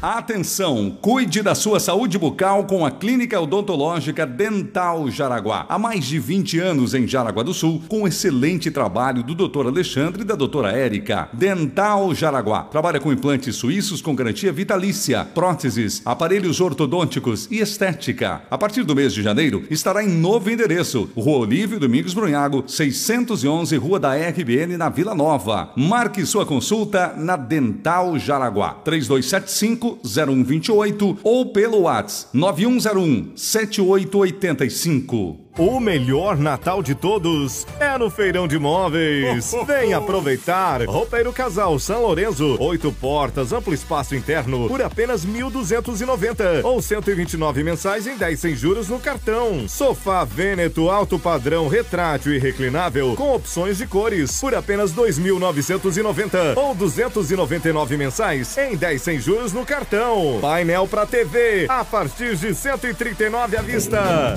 [0.00, 5.66] Atenção, cuide da sua saúde bucal com a Clínica Odontológica Dental Jaraguá.
[5.68, 9.66] Há mais de 20 anos em Jaraguá do Sul, com excelente trabalho do Dr.
[9.66, 11.28] Alexandre e da doutora Érica.
[11.32, 18.42] Dental Jaraguá trabalha com implantes suíços com garantia vitalícia, próteses, aparelhos ortodônticos e estética.
[18.48, 23.76] A partir do mês de janeiro, estará em novo endereço, Rua Olívio Domingos Brunhago, 611,
[23.76, 25.72] Rua da RBN, na Vila Nova.
[25.74, 35.47] Marque sua consulta na Dental Jaraguá, 3275 0128 ou pelo WhatsApp 9101 7885.
[35.58, 39.52] O melhor Natal de todos é no Feirão de Móveis.
[39.66, 40.84] Vem aproveitar.
[40.84, 48.06] Roupeiro Casal São Lourenço, oito portas, amplo espaço interno por apenas 1.290 ou 129 mensais
[48.06, 49.68] em 10 sem juros no cartão.
[49.68, 56.72] Sofá Vêneto alto padrão retrátil e reclinável com opções de cores por apenas 2.990 ou
[56.72, 60.38] 299 mensais em 10 sem juros no cartão.
[60.40, 64.36] Painel para TV a partir de 139 à vista.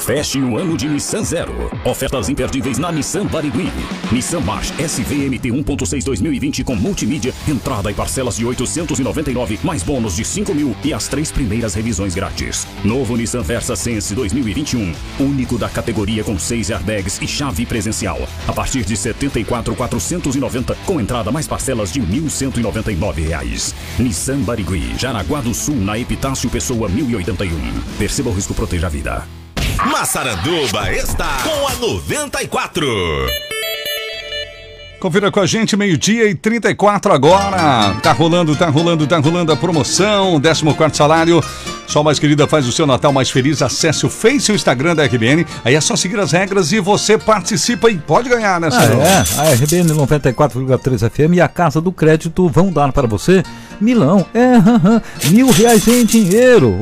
[0.00, 1.70] Feche o ano de Nissan Zero.
[1.84, 3.70] Ofertas imperdíveis na Nissan Barigui.
[4.12, 10.24] Nissan March SVMT 1.6 2020 com multimídia, entrada e parcelas de 899, mais bônus de
[10.24, 12.66] 5 mil e as três primeiras revisões grátis.
[12.84, 14.92] Novo Nissan Versa Sense 2021.
[15.20, 18.18] Único da categoria com 6 airbags e chave presencial.
[18.46, 23.74] A partir de 74,490 com entrada mais parcelas de 1.199 reais.
[23.98, 27.58] Nissan Barigui, Jaraguá do Sul, na Epitácio Pessoa 1081.
[27.98, 29.43] Perceba o risco, proteja a vida.
[29.82, 32.86] Massaranduba está com a 94.
[35.00, 37.94] Confira com a gente, meio-dia e 34 agora.
[38.02, 40.40] Tá rolando, tá rolando, tá rolando a promoção.
[40.40, 41.42] 14 salário.
[41.86, 43.60] Só mais querida faz o seu Natal mais feliz.
[43.60, 45.44] Acesse o Face e o Instagram da RBN.
[45.62, 49.00] Aí é só seguir as regras e você participa e pode ganhar, né, Ah, Ciro?
[49.02, 53.42] é, a RBN 94,3 FM e a Casa do Crédito vão dar para você
[53.80, 56.74] milão, é, mil reais em dinheiro.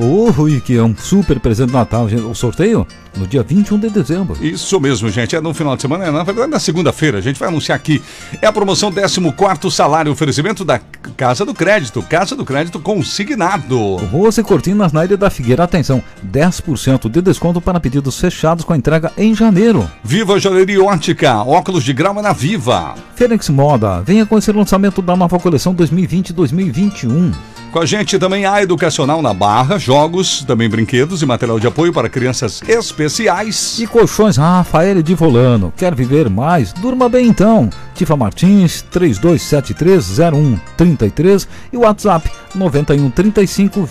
[0.49, 2.07] E que é um super presente de Natal.
[2.29, 4.37] O sorteio no dia 21 de dezembro.
[4.41, 5.37] Isso mesmo, gente.
[5.37, 7.19] É no final de semana, é, na verdade na segunda-feira.
[7.19, 8.03] A gente vai anunciar aqui.
[8.41, 10.81] É a promoção 14 salário, oferecimento da
[11.17, 12.03] Casa do Crédito.
[12.03, 13.97] Casa do Crédito consignado.
[13.97, 15.65] Ruas e cortinas na Ilha da Figueira.
[15.65, 19.89] Atenção, 10% de desconto para pedidos fechados com entrega em janeiro.
[20.03, 21.43] Viva Joalheria Ótica.
[21.43, 22.95] Óculos de grau é na Viva.
[23.15, 27.33] Fênix Moda, venha conhecer o lançamento da nova coleção 2020-2021.
[27.71, 31.91] Com a gente também a Educacional na Barra, jogos, também brinquedos e material de apoio
[31.91, 33.02] para crianças especiais.
[33.81, 35.73] E colchões Rafael de Volano.
[35.77, 36.73] Quer viver mais?
[36.73, 37.71] Durma bem então.
[37.95, 43.87] Tifa Martins, 32730133 e o WhatsApp 9135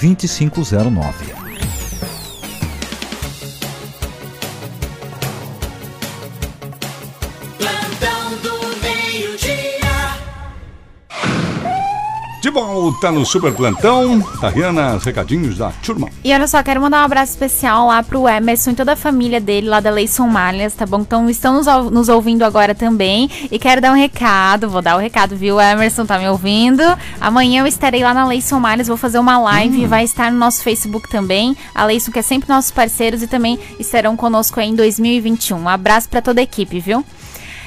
[12.51, 14.19] De volta no Super Plantão.
[14.41, 16.09] Tariana, recadinhos da turma.
[16.21, 19.39] E olha só, quero mandar um abraço especial lá pro Emerson e toda a família
[19.39, 20.99] dele lá da Leison Malhas, tá bom?
[20.99, 23.29] Então estão nos, nos ouvindo agora também.
[23.49, 25.61] E quero dar um recado, vou dar o recado, viu?
[25.61, 26.83] Emerson tá me ouvindo.
[27.21, 30.61] Amanhã eu estarei lá na Leison Malhas, vou fazer uma live, vai estar no nosso
[30.61, 31.55] Facebook também.
[31.73, 35.57] A Leison, que é sempre nossos parceiros e também estarão conosco aí em 2021.
[35.57, 37.05] Um abraço pra toda a equipe, viu?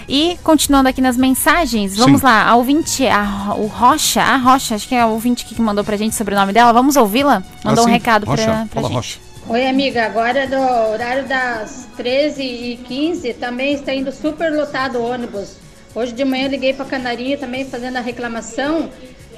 [0.08, 2.26] E continuando aqui nas mensagens, vamos Sim.
[2.26, 5.82] lá, a ouvinte, a, o Rocha, a Rocha, acho que é a ouvinte que mandou
[5.82, 7.42] pra gente sobre o nome dela, vamos ouvi-la?
[7.64, 8.94] Mandou Ah, um recado Rocha, pra, pra fala, gente.
[8.96, 9.18] Rocha.
[9.46, 10.06] Oi, amiga.
[10.06, 10.56] Agora do
[10.92, 15.56] horário das 13h15 também está indo super lotado o ônibus.
[15.94, 18.88] Hoje de manhã eu liguei para Canarinho também fazendo a reclamação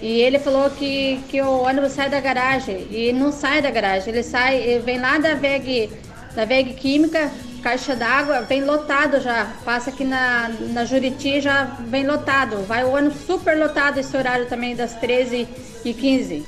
[0.01, 4.09] e ele falou que, que o ônibus sai da garagem e não sai da garagem.
[4.13, 5.91] Ele sai, ele vem lá da VEG,
[6.35, 9.47] da VEG Química, caixa d'água, vem lotado já.
[9.65, 12.65] Passa aqui na, na Juriti já vem lotado.
[12.67, 16.45] Vai o ônibus super lotado esse horário também das 13h15.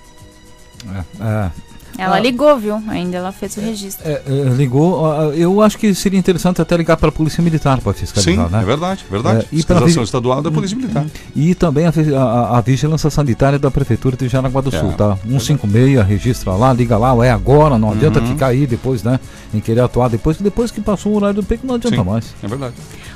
[0.86, 1.67] É, é.
[1.96, 2.20] Ela Ah.
[2.20, 2.82] ligou, viu?
[2.88, 4.08] Ainda ela fez o registro.
[4.08, 5.04] É, é, ligou.
[5.10, 8.52] ah, Eu acho que seria interessante até ligar para a Polícia Militar para fiscalizar, Sim,
[8.52, 8.62] né?
[8.62, 9.40] é verdade, verdade.
[9.40, 11.06] É, e Fiscalização vi- estadual da Polícia Militar.
[11.34, 15.16] E também a, a- a vigilância sanitária da Prefeitura de Jaraguá do É, Sul, tá?
[15.24, 18.26] 156, registra lá, liga lá, é agora, não adianta Uhum.
[18.26, 19.18] ficar aí depois, né?
[19.52, 22.34] Em querer atuar depois, depois que passou o horário do pico, não adianta Sim, mais.
[22.42, 22.74] é verdade.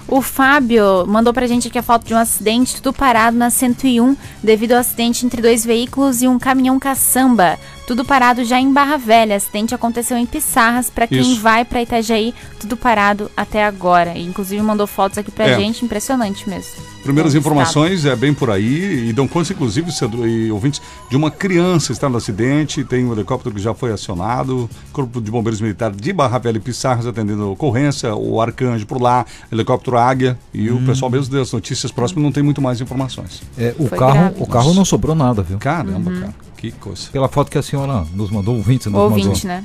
[0.09, 4.17] O Fábio mandou pra gente aqui a foto de um acidente, tudo parado na 101,
[4.43, 7.59] devido ao acidente entre dois veículos e um caminhão caçamba.
[7.93, 9.37] Tudo parado já em Barra Velha.
[9.37, 10.89] Acidente aconteceu em Pissarras.
[10.89, 11.43] Pra quem Isso.
[11.43, 14.17] vai pra Itajaí, tudo parado até agora.
[14.17, 15.59] E, inclusive mandou fotos aqui pra É.
[15.59, 16.73] gente, impressionante mesmo.
[17.03, 21.17] Primeiras Bom informações é bem por aí e dão conta, inclusive, Cedro e ouvintes, de
[21.19, 22.83] uma criança estar no acidente.
[22.83, 26.61] Tem um helicóptero que já foi acionado, Corpo de Bombeiros Militar de Barra Velha e
[26.61, 31.53] Pissarras atendendo a ocorrência, o Arcanjo por lá, helicóptero Águia e o pessoal mesmo das
[31.53, 33.43] notícias próximas não tem muito mais informações.
[33.59, 34.35] É, o Foi carro, grave.
[34.39, 35.59] o carro não sobrou nada, viu?
[35.59, 36.21] Caramba, Uhum.
[36.21, 36.35] cara,
[36.71, 37.09] que coisa.
[37.11, 39.63] Pela foto que a senhora nos mandou, ouvinte nos Ouvinte, mandou.
[39.63, 39.65] né?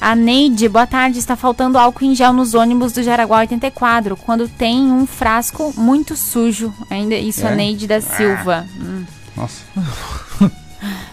[0.00, 1.18] A Neide, boa tarde.
[1.18, 6.16] Está faltando álcool em gel nos ônibus do Jaraguá 84, quando tem um frasco muito
[6.16, 6.72] sujo.
[6.90, 7.54] Ainda isso, a É?
[7.54, 8.66] Neide da Silva.
[8.80, 9.04] Hum.
[9.36, 9.62] Nossa.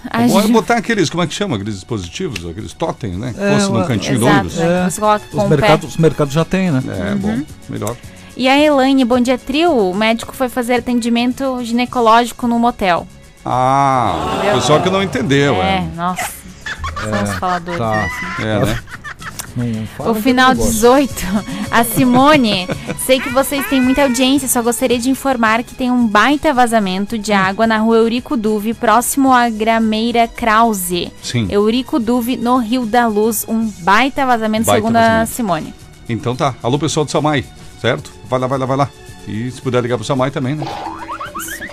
[0.09, 1.55] A É bom é botar aqueles, como é que chama?
[1.55, 3.33] Aqueles dispositivos, aqueles totens, né?
[3.33, 4.57] Que É, fosse num cantinho do Exato, ônibus.
[4.57, 4.89] né?
[4.89, 6.81] Você coloca com Os mercados, os mercados já tem, né?
[6.87, 7.95] É, bom, melhor.
[8.35, 9.71] E a Elaine, bom dia, trio.
[9.91, 13.07] O médico foi fazer atendimento ginecológico no motel.
[13.45, 15.87] Ah, o pessoal que não entendeu, é, é.
[15.95, 16.29] nossa.
[17.01, 17.79] São os faladores.
[17.79, 18.05] tá.
[18.05, 18.43] assim.
[18.43, 18.79] É, né?
[19.99, 20.73] O final eu não gosto.
[20.73, 21.13] 18,
[21.71, 22.67] a Simone,
[23.05, 27.17] sei que vocês têm muita audiência, só gostaria de informar que tem um baita vazamento
[27.17, 31.11] de água na rua Eurico Duve, próximo à Grameira Krause.
[31.21, 31.47] Sim.
[31.49, 35.31] Eurico Duve, no Rio da Luz, um baita vazamento, Baita segundo a vazamento.
[35.31, 35.73] Simone.
[36.07, 36.55] Então tá.
[36.63, 37.43] Alô, pessoal do Samai,
[37.81, 38.11] certo?
[38.29, 38.89] Vai lá, vai lá, vai lá.
[39.27, 40.65] E se puder ligar pro Samai também, né?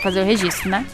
[0.03, 0.85] Fazer o registro, né?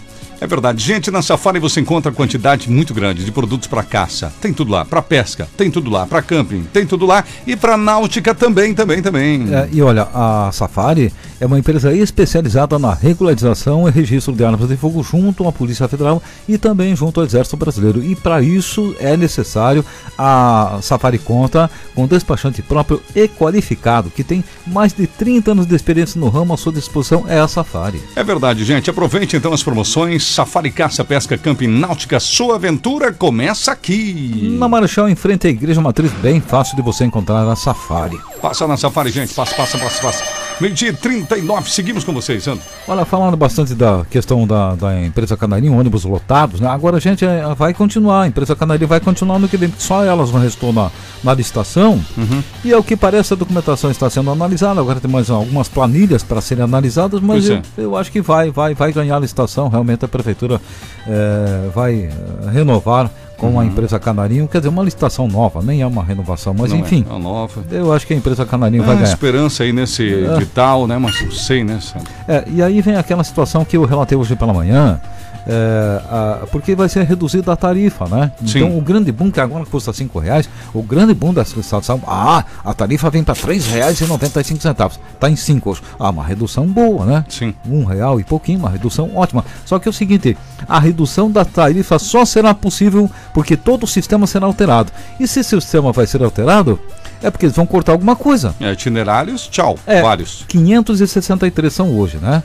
[0.43, 0.85] É verdade.
[0.85, 4.33] Gente, na Safari você encontra quantidade muito grande de produtos para caça.
[4.41, 4.85] Tem tudo lá.
[4.85, 6.05] Para pesca, tem tudo lá.
[6.05, 7.25] Para camping, tem tudo lá.
[7.47, 9.47] E para náutica também, também, também.
[9.55, 14.69] É, e olha, a Safari é uma empresa especializada na regularização e registro de armas
[14.69, 18.01] de fogo junto à Polícia Federal e também junto ao Exército Brasileiro.
[18.01, 19.85] E para isso é necessário
[20.17, 25.75] a Safari conta com despachante próprio e qualificado, que tem mais de 30 anos de
[25.75, 28.01] experiência no ramo à sua disposição, é a Safari.
[28.15, 28.89] É verdade, gente.
[28.89, 30.23] Aproveite então as promoções.
[30.23, 32.21] Safari Caça, Pesca, Camping, Náutica.
[32.21, 34.57] Sua aventura começa aqui.
[34.61, 38.21] Na Marechal, em frente à Igreja Matriz, bem fácil de você encontrar a Safari.
[38.41, 39.35] Passa na Safari, gente.
[39.35, 40.52] Passa, passa, passa, passa.
[40.63, 42.63] Meio-dia e 39, seguimos com vocês, Sandro.
[42.87, 46.69] Olha, falando bastante da questão da, da empresa Canarinho, ônibus lotados, né?
[46.69, 49.83] Agora a gente é, vai continuar, a empresa Canarinho vai continuar no que vem, porque
[49.83, 50.89] só elas não restou na,
[51.25, 51.95] na licitação.
[52.17, 52.45] Uhum.
[52.65, 54.79] E ao que parece, a documentação está sendo analisada.
[54.79, 57.63] Agora tem mais algumas planilhas para serem analisadas, mas eu, é.
[57.79, 59.69] eu acho que vai, vai, vai ganhar a licitação.
[59.69, 60.61] Realmente a prefeitura
[61.09, 62.13] eh, vai eh,
[62.53, 63.11] renovar
[63.51, 64.47] com a empresa Canarinho.
[64.47, 67.05] Quer dizer, uma licitação nova, nem é uma renovação, mas Não é, enfim.
[67.11, 67.63] é nova.
[67.71, 69.09] Eu acho que a empresa Canarinho Ah, vai ganhar.
[69.09, 70.37] esperança aí nesse É.
[70.37, 70.97] edital, né?
[70.97, 72.09] Mas não sei, né, Sandro?
[72.29, 75.01] É, e aí vem aquela situação que eu relatei hoje pela manhã,
[75.47, 78.33] é, a- porque vai ser reduzida a tarifa, né?
[78.47, 78.59] Sim.
[78.65, 82.45] Então o grande boom que agora custa cinco reais, o grande boom dessa licitação, ah,
[82.65, 85.83] a tarifa vem para três reais e noventa e cinco centavos, tá em cinco hoje.
[85.99, 87.25] Ah, uma redução boa, né?
[87.29, 87.55] Sim.
[87.69, 89.45] Um real e pouquinho, uma redução ótima.
[89.65, 90.37] Só que é o seguinte,
[90.69, 94.93] a redução da tarifa só será possível porque todo o sistema será alterado.
[95.19, 96.79] E se esse sistema vai ser alterado,
[97.23, 98.55] é porque eles vão cortar alguma coisa.
[98.61, 99.79] É, itinerários, tchau.
[99.87, 100.45] É, Vários.
[100.49, 102.43] 563 são hoje, né?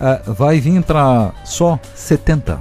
[0.00, 2.60] Ah, vai vir para só 70.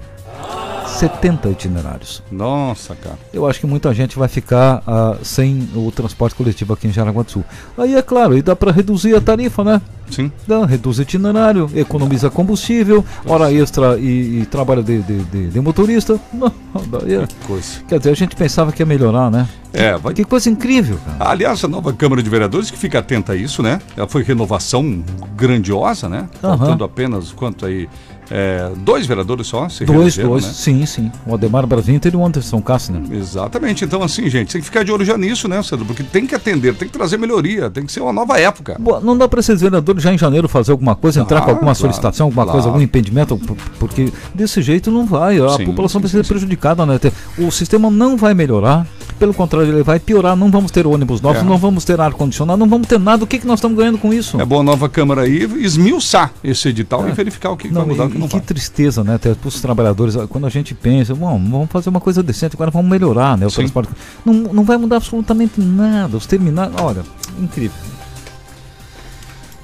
[0.97, 2.23] 70 itinerários.
[2.31, 3.17] Nossa, cara.
[3.33, 7.23] Eu acho que muita gente vai ficar ah, sem o transporte coletivo aqui em Jaraguá
[7.23, 7.45] do Sul.
[7.77, 9.81] Aí é claro, aí dá para reduzir a tarifa, né?
[10.09, 10.31] Sim.
[10.47, 16.17] Dá, reduz itinerário, economiza combustível, hora extra e, e trabalho de, de, de- de motorista.
[16.33, 16.51] Não,
[16.89, 17.81] daí é- Coisa.
[17.87, 19.47] Quer dizer, a gente pensava que ia melhorar, né?
[19.73, 21.31] É, vai Que coisa incrível, cara.
[21.31, 23.79] Aliás, a nova Câmara de Vereadores que fica atenta a isso, né?
[23.97, 25.03] Ela foi renovação
[25.35, 26.27] grandiosa, né?
[26.43, 26.57] Aham.
[26.57, 27.87] Faltando apenas quanto aí?
[28.29, 30.51] É, dois vereadores só se Dois, dois, né?
[30.53, 31.11] sim, sim.
[31.25, 33.01] O Ademar Bravinter e o Anderson Kastner.
[33.11, 33.85] Exatamente.
[33.85, 35.85] Então, assim, gente, tem que ficar de olho já nisso, né, Sandro?
[35.85, 38.75] Porque tem que atender, tem que trazer melhoria, tem que ser uma nova época.
[38.79, 41.57] Boa, não dá para esses vereadores já em janeiro fazer alguma coisa, entrar com Claro,
[41.59, 42.57] alguma claro, solicitação, alguma claro.
[42.57, 43.39] coisa, algum impedimento,
[43.79, 45.39] porque desse jeito não vai.
[45.39, 46.99] A Sim, população vai ser prejudicada, né?
[47.37, 48.85] O sistema não vai melhorar,
[49.17, 50.35] pelo contrário, ele vai piorar.
[50.35, 51.43] Não vamos ter ônibus novos, É.
[51.43, 53.23] não vamos ter ar-condicionado, não vamos ter nada.
[53.23, 54.39] O que, que nós estamos ganhando com isso?
[54.39, 57.85] É bom a nova Câmara aí esmiuçar esse edital e verificar o que, Não, vai
[57.89, 58.41] mudar e o que não que vai.
[58.45, 59.15] tristeza, né?
[59.15, 62.71] Até para os trabalhadores, quando a gente pensa, bom, vamos fazer uma coisa decente, agora
[62.71, 63.45] vamos melhorar, né?
[63.45, 63.57] O Sim.
[63.57, 63.89] transporte.
[64.25, 66.15] Não, não vai mudar absolutamente nada.
[66.17, 67.03] Os terminais, olha,
[67.39, 67.77] incrível.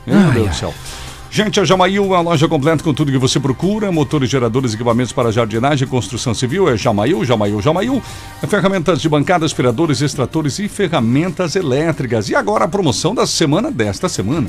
[0.05, 0.73] Meu Ai, Deus do céu.
[1.35, 5.31] Gente, a Jamail, a loja completa com tudo que você procura, motores, geradores, equipamentos para
[5.31, 8.03] jardinagem, construção civil, é Jamail, Jamail, Jamail.
[8.47, 12.29] Ferramentas de bancadas, aspiradores, extratores e ferramentas elétricas.
[12.29, 14.47] E agora a promoção da semana desta semana.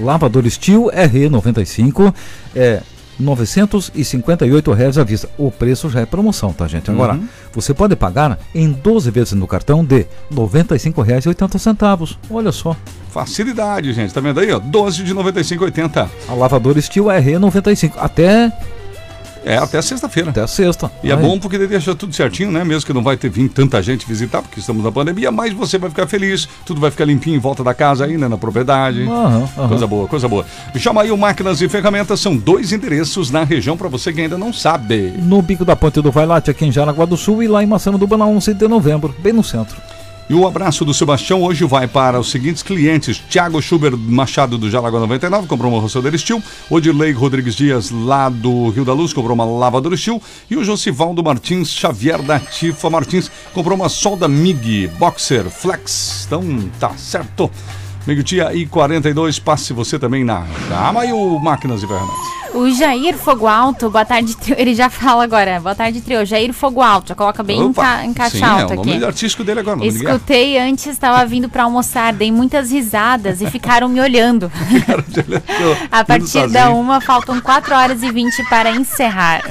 [0.00, 2.14] Lavador Steel RE95
[2.56, 2.80] é
[3.22, 5.28] 958 reais à vista.
[5.38, 6.90] O preço já é promoção, tá, gente?
[6.90, 7.26] Agora, Uhum.
[7.52, 12.16] você pode pagar em 12 vezes no cartão de R$ 95,80.
[12.30, 12.76] Olha só.
[13.10, 14.12] Facilidade, gente.
[14.12, 14.58] Tá vendo aí, ó?
[14.58, 16.08] 12 de 95,80.
[16.28, 18.50] A lavador Steel RE95 até
[19.44, 20.30] É até sexta-feira.
[20.30, 20.90] até sexta.
[21.02, 21.20] E é Aí.
[21.20, 22.64] bom porque deixa tudo certinho, né?
[22.64, 25.78] Mesmo que não vai ter vindo tanta gente visitar, porque estamos na pandemia, mas você
[25.78, 28.28] vai ficar feliz, tudo vai ficar limpinho em volta da casa aí, né?
[28.28, 29.02] Na propriedade.
[29.02, 29.68] Aham, aham.
[29.68, 30.46] Coisa boa, coisa boa.
[30.74, 35.14] Jamail Máquinas e Ferramentas são dois endereços na região para você que ainda não sabe.
[35.18, 38.16] No Bico da Ponte do Vailate, aqui em Jaraguá do Sul, e lá em Massaranduba,
[38.16, 39.76] na 11 de novembro, bem no centro.
[40.28, 44.70] E o abraço do Sebastião hoje vai para os seguintes clientes: Thiago Schubert Machado do
[44.70, 46.42] Jaraguá 99, comprou uma roçadeira Steel.
[46.70, 50.22] Odilei Rodrigues Dias, lá do Rio da Luz, comprou uma lavadora Steel.
[50.50, 56.24] E o Josivaldo Martins Xavier da Tifa Martins comprou uma solda MIG Boxer Flex.
[56.26, 57.50] Então tá certo.
[58.06, 60.44] Meio-dia e 42, passe você também na
[61.40, 62.42] Máquinas e Ferramentas.
[62.54, 64.56] O Jair Fogo Alto, boa tarde, trio.
[64.58, 66.26] Ele já fala agora, boa tarde, trio.
[66.26, 68.76] Jair Fogo Alto, já coloca bem em, Opa, ca, em caixa sim, alta é o
[68.76, 69.04] nome aqui.
[69.04, 69.86] artístico dele agora.
[69.86, 74.52] Escutei antes, estava vindo para almoçar, dei muitas risadas e ficaram me olhando.
[75.90, 79.42] A partir da uma, faltam 4 horas e 20 para encerrar.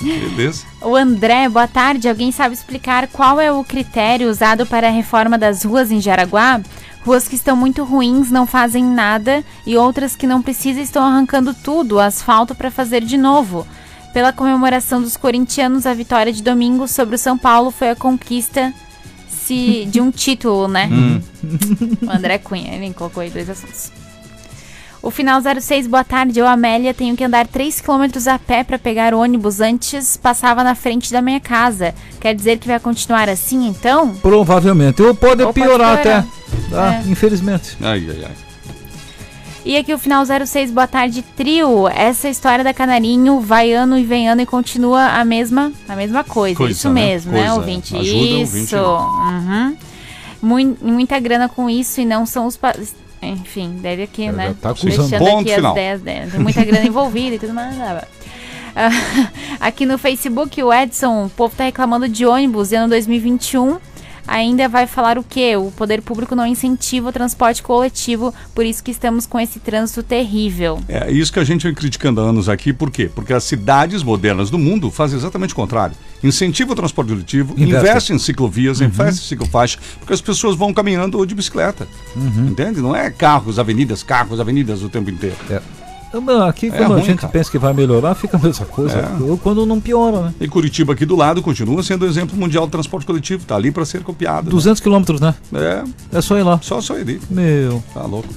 [0.00, 0.64] Beleza.
[0.80, 2.08] O André, boa tarde.
[2.08, 6.60] Alguém sabe explicar qual é o critério usado para a reforma das ruas em Jaraguá?
[7.04, 11.54] Ruas que estão muito ruins, não fazem nada, e outras que não precisam estão arrancando
[11.54, 13.66] tudo, o asfalto para fazer de novo.
[14.12, 18.72] Pela comemoração dos corintianos, a vitória de domingo sobre o São Paulo foi a conquista
[19.28, 20.88] se, de um título, né?
[20.90, 21.22] Hum.
[22.06, 23.90] O André Cunha, ele colocou aí dois assuntos.
[25.02, 26.38] O final 06, boa tarde.
[26.38, 29.58] Eu, Amélia, tenho que andar 3 km a pé para pegar ônibus.
[29.60, 31.94] Antes passava na frente da minha casa.
[32.20, 34.14] Quer dizer que vai continuar assim então?
[34.16, 35.02] Provavelmente.
[35.02, 36.18] Ou pode Ou pode piorar piorar.
[36.20, 36.70] até.
[36.70, 36.94] Tá?
[36.96, 37.08] É.
[37.10, 37.78] Infelizmente.
[37.80, 38.32] Ai, ai, ai.
[39.64, 41.88] E aqui o final 06, boa tarde, trio.
[41.88, 46.22] Essa história da Canarinho vai ano e vem ano e continua a mesma, a mesma
[46.24, 46.56] coisa.
[46.56, 46.94] Coisa, isso né?
[47.06, 47.54] mesmo, né, Coisa.
[47.54, 47.96] ouvinte?
[47.96, 48.56] Ajuda o isso.
[48.56, 48.74] ouvinte.
[48.76, 49.76] Uhum.
[50.42, 52.58] Mui- muita grana com isso e não são os.
[53.22, 54.54] Enfim, deve aqui, É, né?
[54.60, 55.08] tá acusando.
[55.08, 55.72] Deixando Ponto aqui final.
[55.72, 56.30] as 10 dela.
[56.30, 57.76] Tem muita grana envolvida e tudo mais.
[57.80, 58.04] Ah,
[59.60, 63.78] Aqui no Facebook, o Edson, o povo tá reclamando de ônibus e ano 2021.
[64.26, 65.56] Ainda vai falar o quê?
[65.56, 70.02] O poder público não incentiva o transporte coletivo, por isso que estamos com esse trânsito
[70.02, 70.80] terrível.
[70.88, 73.10] É isso que a gente vem criticando há anos aqui, por quê?
[73.14, 75.96] Porque as cidades modernas do mundo fazem exatamente o contrário.
[76.22, 77.76] Incentiva o transporte coletivo, Investe.
[77.76, 81.88] investe, em ciclovias, investe em ciclofaixa, porque as pessoas vão caminhando de bicicleta.
[82.16, 82.80] Entende?
[82.80, 85.36] Não é carros, avenidas, carros, avenidas o tempo inteiro.
[85.50, 85.60] É.
[86.12, 87.32] Então, Aqui, É quando a ruim, gente cara.
[87.32, 88.98] pensa que vai melhorar, fica a mesma coisa.
[88.98, 89.36] É.
[89.42, 90.34] Quando não piora, né?
[90.40, 93.44] E Curitiba aqui do lado continua sendo exemplo mundial do transporte coletivo.
[93.44, 94.50] Tá ali para ser copiado.
[94.50, 95.34] 200 quilômetros, né?
[95.52, 95.84] né?
[96.12, 96.54] É só ir lá.
[96.54, 97.20] É, só só ali.
[97.30, 97.82] Meu.
[97.94, 98.28] Tá louco.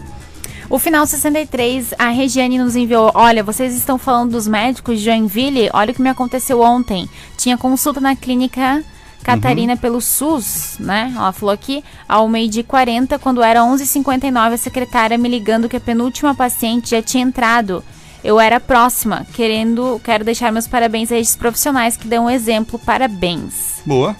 [0.69, 5.69] O final 63, a Regiane nos enviou: Olha, vocês estão falando dos médicos de Joinville?
[5.73, 7.07] Olha o que me aconteceu ontem.
[7.37, 8.83] Tinha consulta na clínica
[9.23, 11.13] Catarina pelo SUS, né?
[11.15, 15.77] Ela falou aqui, ao meio-dia e 40, quando era 11h59, a secretária me ligando que
[15.77, 17.83] a penúltima paciente já tinha entrado.
[18.23, 22.79] Eu era próxima, querendo, quero deixar meus parabéns a esses profissionais que dão um exemplo.
[22.79, 23.81] Parabéns.
[23.85, 24.15] Boa.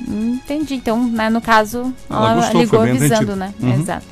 [0.00, 0.74] Entendi.
[0.74, 3.54] Então, né, no caso, Ela ela, gostou, ligou avisando, né?
[3.60, 3.74] Uhum.
[3.74, 4.06] Exato.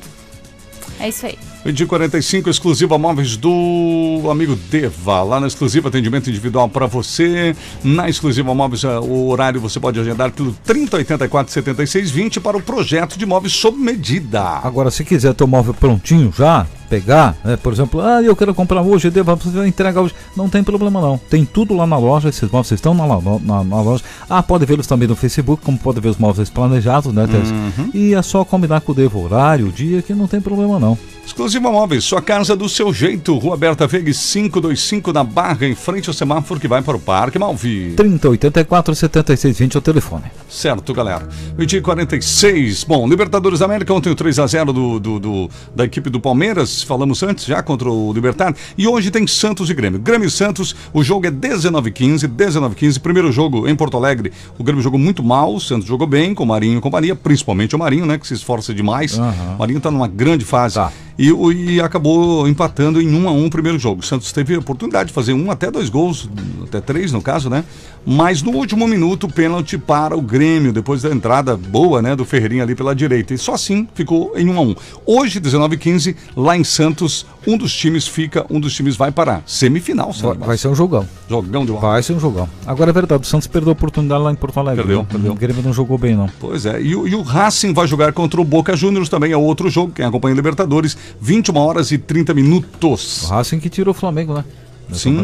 [0.99, 1.37] É isso aí.
[1.65, 5.21] De 45, exclusiva móveis do amigo Deva.
[5.23, 7.53] Lá na exclusiva atendimento individual para você.
[7.83, 13.19] Na exclusiva móveis, eh, o horário você pode agendar pelo 3084 7620 para o projeto
[13.19, 14.41] de móveis sob medida.
[14.41, 18.53] Agora, se quiser ter o móvel prontinho já, pegar, né, por exemplo, ah, eu quero
[18.53, 20.13] comprar hoje, devo entregar hoje.
[20.35, 21.17] Não tem problema não.
[21.17, 23.05] Tem tudo lá na loja, esses móveis estão na,
[23.39, 24.03] na, na loja.
[24.29, 27.49] Ah, pode vê-los também no Facebook, como pode ver os móveis planejados, né, Tess?
[27.51, 27.91] Uhum.
[27.93, 30.97] E é só combinar com o Devo horário, o dia, que não tem problema não.
[31.25, 33.37] Exclusiva Móveis, sua casa do seu jeito.
[33.37, 37.37] Rua Berta Vegue 525 na Barra, em frente ao semáforo que vai para o Parque
[37.37, 37.93] Malvi.
[37.95, 40.23] 3084 7620 é o telefone.
[40.49, 41.27] Certo, galera.
[41.55, 42.83] Meio-dia e 46.
[42.83, 46.78] Bom, Libertadores da América, ontem o 3x0 do, do- do- da equipe do Palmeiras.
[46.83, 48.55] Falamos antes já contra o Libertar.
[48.77, 49.99] E hoje tem Santos e Grêmio.
[49.99, 52.27] Grêmio e Santos, o jogo é 19h15.
[52.27, 52.99] 19h15.
[52.99, 54.31] Primeiro jogo em Porto Alegre.
[54.57, 57.75] O Grêmio jogou muito mal, o Santos jogou bem, com o Marinho e companhia, principalmente
[57.75, 58.17] o Marinho, né?
[58.17, 59.17] Que se esforça demais.
[59.17, 59.55] Aham.
[59.55, 60.75] O Marinho tá numa grande fase.
[60.75, 60.91] Tá.
[61.19, 61.33] E,
[61.73, 63.99] e acabou empatando em 1 a 1 o primeiro jogo.
[63.99, 66.29] O Santos teve a oportunidade de fazer um até dois gols,
[66.63, 67.65] até três no caso, né?
[68.05, 72.63] Mas no último minuto, pênalti para o Grêmio, depois da entrada boa, né, do Ferreirinha
[72.63, 73.33] ali pela direita.
[73.33, 74.75] E só assim ficou em 1 a 1.
[75.05, 79.11] Hoje, 19 h 15 lá em Santos, um dos times fica, um dos times vai
[79.11, 81.07] para a semifinal, Vai, vai ser um jogão.
[81.29, 81.93] Jogão de bola.
[81.93, 82.47] Vai ser um jogão.
[82.65, 84.83] Agora é verdade, o Santos perdeu a oportunidade lá em Porto Alegre.
[84.83, 85.07] Perdeu, né?
[85.09, 85.31] perdeu.
[85.31, 86.29] O Grêmio não jogou bem, não.
[86.39, 89.37] Pois é, e, o- e o Racing vai jogar contra o Boca Juniors também, é
[89.37, 93.27] outro jogo, quem acompanha Libertadores, 21 horas e 30 O minutos.
[93.29, 94.43] Racing que tirou o Flamengo, né?
[94.91, 95.15] Sim,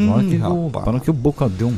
[0.71, 1.77] Para que, o, o Boca deu um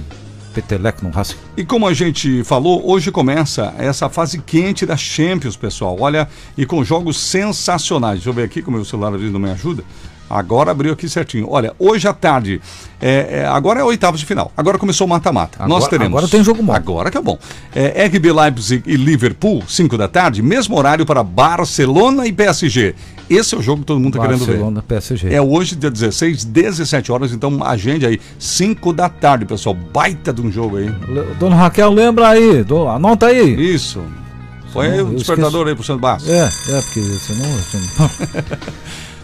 [0.54, 1.36] peteleco no Racing.
[1.56, 5.96] E como a gente falou, hoje começa essa fase quente da Champions, pessoal.
[6.00, 6.28] Olha,
[6.58, 8.16] e com jogos sensacionais.
[8.16, 9.84] Deixa eu ver aqui, como o meu celular às vezes não me ajuda.
[10.30, 11.48] Agora abriu aqui certinho.
[11.50, 12.60] Olha, hoje à tarde,
[13.02, 14.52] é, é, agora é oitavos de final.
[14.58, 15.66] Agora começou o mata-mata.
[15.68, 16.10] Nós teremos.
[16.18, 16.74] agora tem jogo bom.
[16.74, 17.38] Agora que é bom.
[17.74, 22.94] É, RB Leipzig e Liverpool, 5 da tarde, mesmo horário para Barcelona e PSG.
[23.30, 24.54] Esse é o jogo que todo mundo está querendo ver.
[24.54, 25.34] Barcelona, PSG.
[25.34, 29.76] É hoje, dia 16, 17 horas, então agende aí, 5 da tarde, pessoal.
[29.76, 30.86] Baita de um jogo aí.
[31.08, 33.74] Le- Dona Raquel, lembra aí, do- anota aí.
[33.74, 34.02] Isso.
[34.74, 36.30] Põe aí o despertador aí pro Santo Basso.
[36.32, 37.48] É, é, porque senão.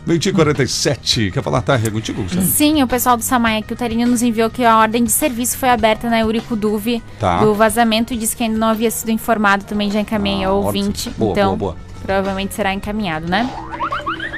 [0.04, 1.32] senão- 20 e 47.
[1.32, 1.76] Quer falar, tá?
[1.76, 2.46] É contigo, Gustavo?
[2.46, 5.58] Sim, o pessoal do Samay aqui, o Tarinho nos enviou que a ordem de serviço
[5.58, 7.40] foi aberta na Eurico Duve Tá.
[7.44, 10.64] do vazamento e disse que ainda não havia sido informado, também já encaminhei Ah, ao
[10.64, 11.10] ouvinte.
[11.18, 11.78] Boa, então, boa, boa.
[12.04, 13.50] provavelmente será encaminhado, né?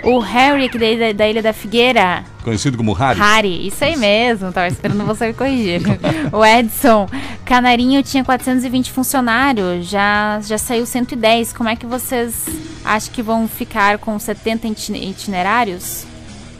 [0.05, 3.19] O Harry, aqui da, Ilha- da Ilha da Figueira, Conhecido como Harry.
[3.19, 5.81] Harry, isso aí mesmo, tava esperando você me corrigir.
[6.31, 7.07] o Edson,
[7.43, 11.53] Canarinho tinha 420 funcionários, já, já saiu 110.
[11.53, 12.45] Como é que vocês
[12.83, 16.05] acham que vão ficar com 70 itine- itinerários?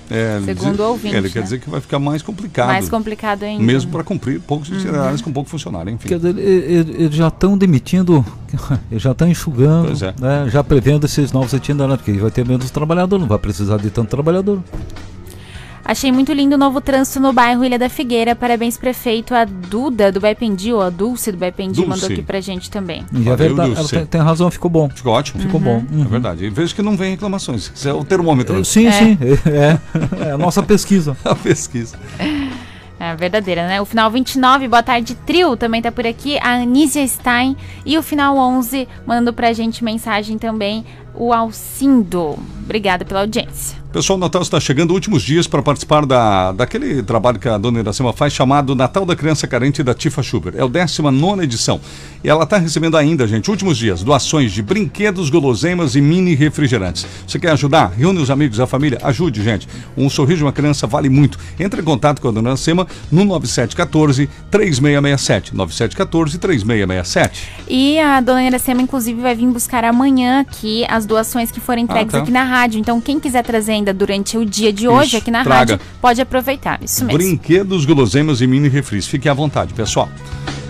[0.10, 1.43] É, ele Segundo o ouvinte, é, Ele quer né?
[1.43, 2.68] dizer que vai ficar mais complicado.
[2.68, 3.64] Mais complicado ainda.
[3.64, 4.78] Mesmo para cumprir poucos Uhum.
[4.78, 6.08] itinerários com pouco funcionário, enfim.
[6.08, 8.24] Quer dizer, eles já estão demitindo,
[8.91, 10.14] eles já estão enxugando, é.
[10.20, 13.89] né, já prevendo esses novos itinerários, porque vai ter menos trabalhador, não vai precisar de
[13.89, 14.60] tanto trabalhador.
[15.88, 18.36] Achei muito lindo o novo trânsito no bairro Ilha da Figueira.
[18.36, 19.36] Parabéns, prefeito.
[19.36, 21.88] A Duda do Baipendi, ou a Dulce do Baipendi, Dulce.
[21.90, 23.06] mandou aqui pra gente também.
[23.14, 24.90] E é verdade, ela tem, tem razão, ficou bom.
[24.90, 25.42] Ficou ótimo.
[25.44, 25.84] Ficou bom.
[25.92, 26.06] É Uhum.
[26.06, 26.44] verdade.
[26.46, 27.72] E vejo que não vem reclamações.
[27.76, 28.60] Isso é o termômetro.
[28.60, 28.92] É, Sim, É.
[28.92, 31.16] sim, é, é a nossa pesquisa.
[31.24, 31.98] A pesquisa.
[33.00, 33.80] É verdadeira, né?
[33.80, 36.40] O final 29, boa tarde, trio, também tá por aqui.
[36.40, 37.56] A Anísia Stein.
[37.86, 40.84] E o final 11, mandando pra gente mensagem também,
[41.14, 42.40] o Alcindo.
[42.64, 43.85] Obrigada pela audiência.
[43.96, 47.80] Pessoal, o Natal está chegando, últimos dias para participar da, daquele trabalho que a dona
[47.80, 50.54] Iracema faz, chamado Natal da Criança Carente da Tifa Schuber.
[50.58, 51.80] É o 19 edição.
[52.22, 57.08] E ela está recebendo ainda, gente, últimos dias, doações de brinquedos, guloseimas e mini refrigerantes.
[57.26, 57.93] Você quer ajudar?
[57.96, 59.66] Reúne os amigos, a família, ajude, gente.
[59.96, 61.39] Um sorriso de uma criança vale muito.
[61.58, 65.56] Entre em contato com a dona Iracema no 9714 3667.
[65.56, 67.50] 9714 3667.
[67.70, 72.12] E a dona Iracema, inclusive, vai vir buscar amanhã aqui as doações que forem entregues
[72.12, 72.18] tá.
[72.18, 72.78] aqui na rádio.
[72.78, 75.74] Então, quem quiser trazer ainda durante o dia de hoje Isso, aqui na traga.
[75.74, 76.80] rádio, pode aproveitar.
[76.84, 77.18] Isso mesmo.
[77.20, 79.06] Brinquedos, guloseimas e mini refris.
[79.06, 80.10] Fiquem à vontade, pessoal.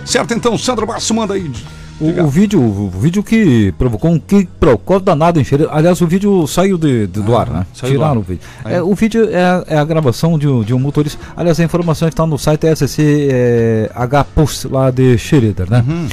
[0.04, 1.50] Certo, então, Sandro Basso, manda aí.
[1.98, 5.70] O, o vídeo, o vídeo que provocou um que procó danado em Xereda.
[5.72, 7.60] Aliás, o vídeo saiu de, de- do ar, né?
[7.62, 8.18] Ah, saiu do Tiraram ar.
[8.18, 8.42] o vídeo.
[8.66, 11.18] É, o vídeo é, a- é a gravação de, um- de um motorista.
[11.34, 13.00] Aliás, a informação está no site SC
[13.32, 15.82] é, H Post lá de Xereda, né?
[15.88, 16.06] Uhum.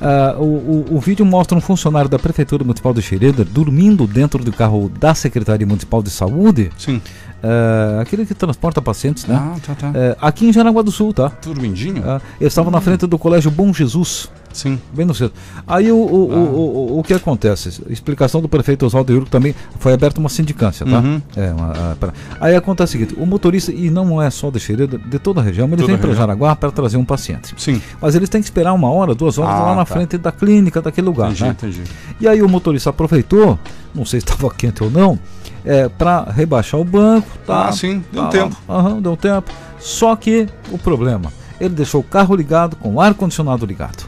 [0.00, 4.42] Ah, o, o, o vídeo mostra um funcionário da Prefeitura Municipal de Xereda dormindo dentro
[4.42, 6.70] do carro da Secretaria Municipal de Saúde.
[6.78, 7.02] Sim.
[7.42, 9.34] Ah, aquele que transporta pacientes, né?
[9.34, 9.92] Ah, tá, tá.
[9.94, 11.32] É, aqui em Jaraguá do Sul, tá?
[11.44, 12.02] Dormindinho?
[12.06, 14.28] Ah, eu estava na frente do Colégio Bom Jesus.
[14.52, 14.80] Sim.
[14.92, 15.34] Bem no centro.
[15.66, 17.82] Aí o, o, o, o, o que acontece?
[17.88, 20.98] Explicação do prefeito Oswaldo que também foi aberta uma sindicância, tá?
[20.98, 21.22] Uhum.
[21.36, 22.12] É, uma, ah, pera.
[22.40, 25.44] Aí acontece o seguinte: o motorista, e não é só de Xereda, de toda a
[25.44, 26.14] região, ele Toda vem a para.
[26.14, 27.54] Jaraguá para trazer um paciente.
[27.56, 27.80] Sim.
[28.00, 29.94] Mas eles têm que esperar uma hora, duas horas Ah, lá na tá.
[29.94, 31.30] frente da clínica, daquele lugar.
[31.30, 31.50] Entendi, né?
[31.50, 31.82] entendi.
[32.20, 33.56] E aí o motorista aproveitou,
[33.94, 35.16] não sei se estava quente ou não,
[35.64, 37.28] é, para rebaixar o banco.
[37.46, 38.56] Tá, Ah, sim, deu um tá, tempo.
[38.68, 39.50] Aham, deu um tempo.
[39.78, 44.04] Só que o problema, ele deixou o carro ligado com o ar-condicionado ligado.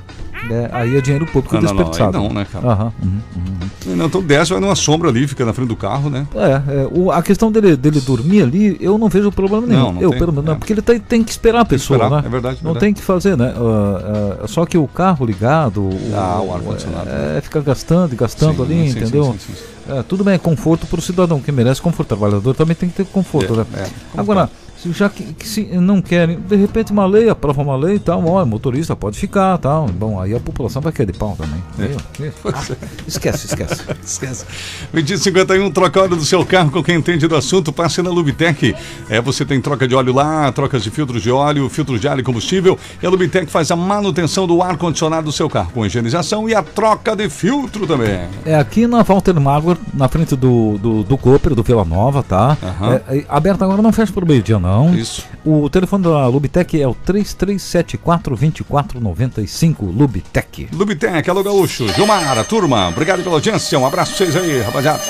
[0.49, 0.69] né?
[0.73, 2.19] aí é dinheiro público Ah, não, não, desperdiçado.
[2.19, 2.67] não, né, cara?
[2.69, 3.97] Aham, uhum, uhum.
[3.97, 6.27] Não, então desce, vai numa sombra ali, fica na frente do carro, né?
[6.35, 9.81] É, é, o- a questão dele, dele dormir ali, eu não vejo problema nenhum.
[9.85, 10.51] Não, não eu, tem, pelo menos, é.
[10.51, 12.27] não, porque ele tem, tem que esperar a pessoa, esperar, né?
[12.27, 12.81] é verdade, Não verdade.
[12.87, 13.55] tem que fazer, né?
[13.57, 17.09] Ah, ah, só que o carro ligado, o, Ah, o ar-condicionado.
[17.09, 19.25] É, fica gastando e gastando Sim, ali, sim, entendeu?
[19.25, 19.72] sim, sim, sim.
[19.89, 22.13] É, tudo bem, é conforto para o cidadão, que merece conforto.
[22.13, 23.67] O trabalhador também tem que ter conforto, É, né?
[23.77, 24.49] é, Agora,
[24.91, 28.25] já que, que se não querem, de repente uma lei, aprova uma lei e tal,
[28.27, 29.87] ó, motorista pode ficar tal.
[29.87, 31.63] Bom, aí a população vai querer de pau também.
[31.79, 31.89] É.
[31.89, 32.01] Meu,
[32.33, 32.77] que- ah,
[33.07, 33.83] esquece, esquece.
[34.05, 34.45] Esquece.
[34.93, 38.75] 2051, troca óleo do seu carro com quem entende do assunto, passe na Lubitec.
[39.09, 42.19] É, você tem troca de óleo lá, trocas de filtros de óleo, filtros de ar
[42.19, 42.79] e combustível.
[43.03, 46.63] E a Lubitec faz a manutenção do ar-condicionado do seu carro, com higienização e a
[46.63, 48.23] troca de filtro também.
[48.45, 52.57] É aqui na Walter Magor, na frente do, do, do Cooper, do Vila Nova, tá?
[52.63, 53.01] Aham.
[53.09, 54.72] É, é, aberto agora, não fecha por meio-dia, não.
[54.95, 55.27] Isso.
[55.45, 60.69] O telefone da Lubitec é o 3374-2495, Lubitec.
[60.73, 65.03] Lubitec, alô gaúcho, Gilmar, a turma, obrigado pela audiência, um abraço pra vocês aí, rapaziada.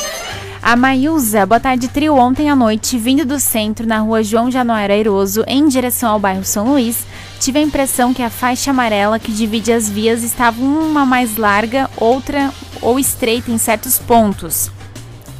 [0.62, 2.14] A Maísa, boa tarde, trio.
[2.14, 6.44] Ontem à noite, vindo do centro, na rua João Januário Airoso, em direção ao bairro
[6.44, 7.04] São Luís,
[7.40, 11.90] tive a impressão que a faixa amarela que divide as vias estava uma mais larga,
[11.96, 14.70] outra ou estreita em certos pontos.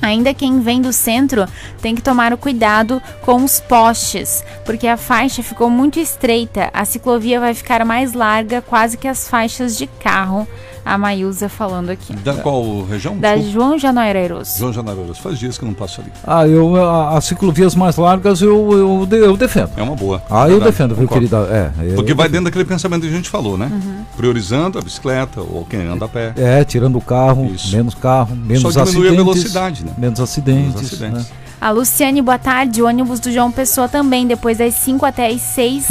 [0.03, 1.47] Ainda quem vem do centro
[1.81, 6.69] tem que tomar o cuidado com os postes, porque a faixa ficou muito estreita.
[6.75, 10.47] A ciclovia vai ficar mais larga, quase que as faixas de carro.
[10.85, 12.13] A Maísa falando aqui.
[12.17, 13.17] Da qual região?
[13.17, 13.53] Da Desculpa.
[13.53, 14.59] João Januário Airoso.
[14.59, 16.11] João Janeiros, faz dias que eu não passo ali.
[16.27, 16.75] Ah, eu,
[17.09, 19.71] as ciclovias mais largas eu, eu, eu defendo.
[19.77, 20.23] É uma boa.
[20.29, 21.29] Ah, eu Verdade, defendo, viu, concordo.
[21.29, 21.73] querida?
[21.81, 22.33] É, eu Porque vai defendo.
[22.33, 23.71] dentro daquele pensamento que a gente falou, né?
[23.73, 24.05] Uhum.
[24.17, 26.33] Priorizando a bicicleta ou quem anda a pé.
[26.37, 27.75] É, tirando o carro, Isso.
[27.77, 29.17] menos carro, menos Só diminui a acidentes.
[29.17, 29.93] velocidade, né?
[29.97, 30.75] Menos acidentes.
[30.75, 31.19] Menos acidentes.
[31.29, 31.37] né?
[31.63, 32.83] A Luciane, boa tarde.
[32.83, 35.87] O ônibus do João Pessoa também, depois das 5 até as 6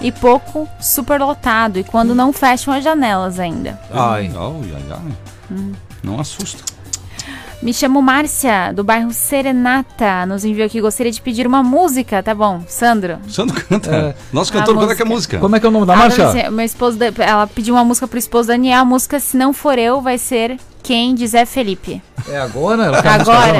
[0.00, 1.78] e pouco, super lotado.
[1.78, 3.78] E quando não fecham as janelas ainda.
[3.90, 4.32] Ai.
[4.34, 5.12] Ai, ai, ai.
[5.52, 5.72] Hum.
[6.02, 6.64] Não assusta.
[7.62, 10.24] Me chamo Márcia, do bairro Serenata.
[10.24, 12.62] Nos enviou aqui, gostaria de pedir uma música, tá bom?
[12.66, 13.18] Sandro.
[13.28, 13.94] Sandro canta.
[13.94, 14.14] É.
[14.32, 15.38] Nosso A cantor, é que é a música.
[15.38, 18.08] Como é que é o nome da Ah, ser- meu esposo, ela pediu uma música
[18.08, 18.80] pro esposo Daniel.
[18.80, 21.14] A música, se não for eu, vai ser quem?
[21.14, 22.02] De Zé Felipe.
[22.26, 22.84] É agora?
[22.86, 23.52] Ela quer a música Agora,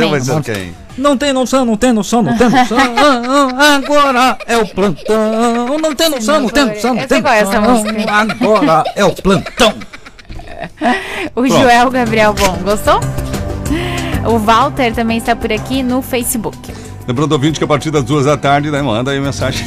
[0.00, 0.16] dela?
[0.16, 0.50] exatamente.
[0.52, 0.74] quem?
[0.96, 2.78] Não tem noção, não tem noção, não tem noção.
[2.96, 5.78] Ah, ah, agora é o plantão.
[5.78, 7.92] Não tem noção, não tem noção, não Eu tem é essa noção.
[7.92, 8.10] música.
[8.10, 9.74] Agora é o plantão.
[11.36, 12.98] O Joel Gabriel Bom, gostou?
[14.26, 16.72] O Walter também está por aqui no Facebook.
[17.06, 19.66] Lembrando, ouvinte, que a partir das duas da tarde, né, manda aí mensagem.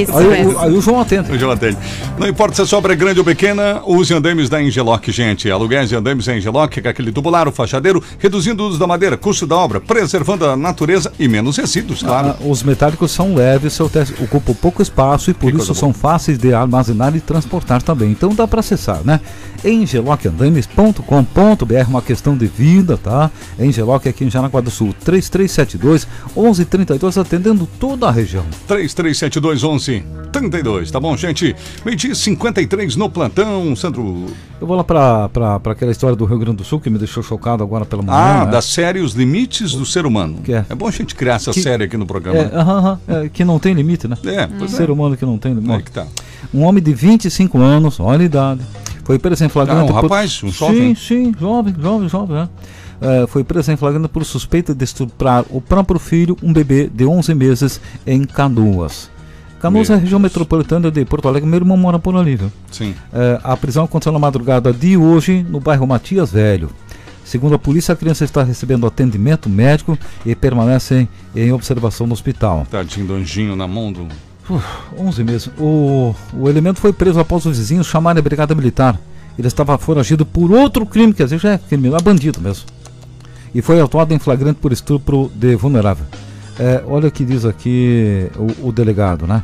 [0.00, 0.52] Isso Aí, mesmo.
[0.54, 1.30] o- aí o João atende.
[1.30, 1.76] O João atende.
[2.18, 5.50] Não importa se a sua obra é grande ou pequena, use andames da Engeloc, gente.
[5.50, 9.16] Aluguéis de andames da Engeloc, com aquele tubular, o fachadeiro, reduzindo o uso da madeira,
[9.18, 12.28] custo da obra, preservando a natureza e menos resíduos, claro.
[12.30, 15.92] Ah, os metálicos são leves, seu teste ocupam pouco espaço e por Que isso são
[15.92, 18.10] fáceis de armazenar e transportar também.
[18.10, 19.20] Então dá para acessar, né?
[19.62, 23.30] engelocandaimes.com.br, uma questão de vida, tá?
[23.58, 26.06] Engeloc aqui em Jaraguá do Sul, 3372
[26.36, 28.44] 11 32 atendendo toda a região.
[28.68, 30.02] 337211
[30.32, 31.56] 32, tá bom, gente?
[31.84, 34.26] Meio-dia 53 no plantão, Sandro.
[34.60, 36.98] Eu vou lá pra, pra, pra aquela história do Rio Grande do Sul que me
[36.98, 38.16] deixou chocado agora pela manhã.
[38.16, 38.52] Ah, né?
[38.52, 40.38] da série Os Limites do Ser Humano.
[40.44, 40.64] Que é?
[40.68, 42.38] é bom a gente criar essa Que- série aqui no programa.
[42.38, 44.16] É, aham, aham, é, que não tem limite, né?
[44.24, 44.76] É, pois é.
[44.76, 45.72] Ser humano que não tem limite.
[45.74, 46.06] Aí que tá.
[46.54, 48.60] Um homem de 25 anos, olha a idade,
[49.04, 49.80] foi preso em flagrante.
[49.80, 50.94] Ah, um por- rapaz, um jovem.
[50.94, 52.48] Sim, sim, jovem, jovem, jovem, né?
[53.00, 57.06] É, foi preso em flagrante por suspeita de estuprar o próprio filho, um bebê de
[57.06, 59.10] 11 meses, em Canoas.
[59.60, 62.50] Canoas é a região metropolitana de Porto Alegre, meu irmão mora por ali, viu?
[62.70, 62.94] Sim.
[63.12, 66.70] É, a prisão aconteceu na madrugada de hoje no bairro Matias Velho.
[67.24, 72.12] Segundo a polícia, a criança está recebendo atendimento médico e permanece em, em observação no
[72.12, 72.66] hospital.
[72.70, 74.08] Tadinho do anjinho na mão do.
[74.48, 74.64] Uf,
[74.98, 75.50] 11 meses.
[75.58, 78.98] O, o elemento foi preso após os vizinhos chamarem a brigada militar.
[79.38, 82.66] Ele estava foragido por outro crime, quer dizer, já é crime, é bandido mesmo.
[83.54, 86.06] E foi autuado em flagrante por estupro de vulnerável.
[86.58, 89.42] É, olha o que diz aqui o, o delegado, né?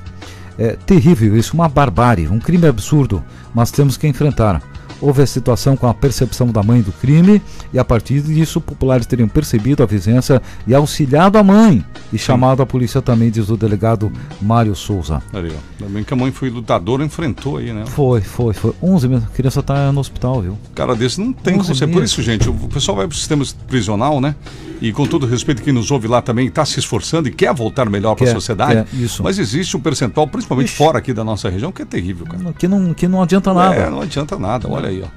[0.59, 3.23] É terrível isso, uma barbárie, um crime absurdo,
[3.55, 4.63] mas temos que enfrentar.
[5.01, 7.43] Houve a situação com a percepção da mãe do crime
[7.73, 12.63] e a partir disso populares teriam percebido a vizinhança e auxiliado a mãe e chamado
[12.63, 15.23] a polícia também, diz o delegado Mário Souza.
[15.33, 17.85] Ainda bem que a mãe foi lutadora enfrentou aí, né?
[17.87, 18.73] Foi, foi, foi.
[18.83, 19.25] 11 meses.
[19.25, 20.59] A criança tá no hospital, viu?
[20.75, 21.87] Cara desse não tem 11 como ser.
[21.89, 24.35] Por isso, gente, o pessoal vai pro sistema prisional, né?
[24.81, 27.89] E com todo respeito, quem nos ouve lá também está se esforçando e quer voltar
[27.89, 28.85] melhor para a sociedade.
[28.91, 29.23] quer, isso.
[29.23, 30.77] Mas existe um percentual, principalmente Ixi.
[30.77, 32.53] fora aqui da nossa região, que é terrível, cara.
[32.53, 33.75] Que não, que não adianta nada.
[33.75, 35.09] É, não adianta nada, olha aí, ó.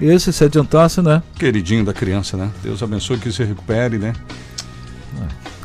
[0.00, 1.22] Esse se adiantasse, né?
[1.38, 2.50] Queridinho da criança, né?
[2.62, 4.12] Deus abençoe que se recupere, né?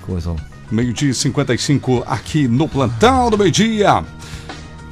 [0.01, 0.35] Coisa.
[0.71, 4.03] Meio-dia e 55 aqui no plantão do meio-dia.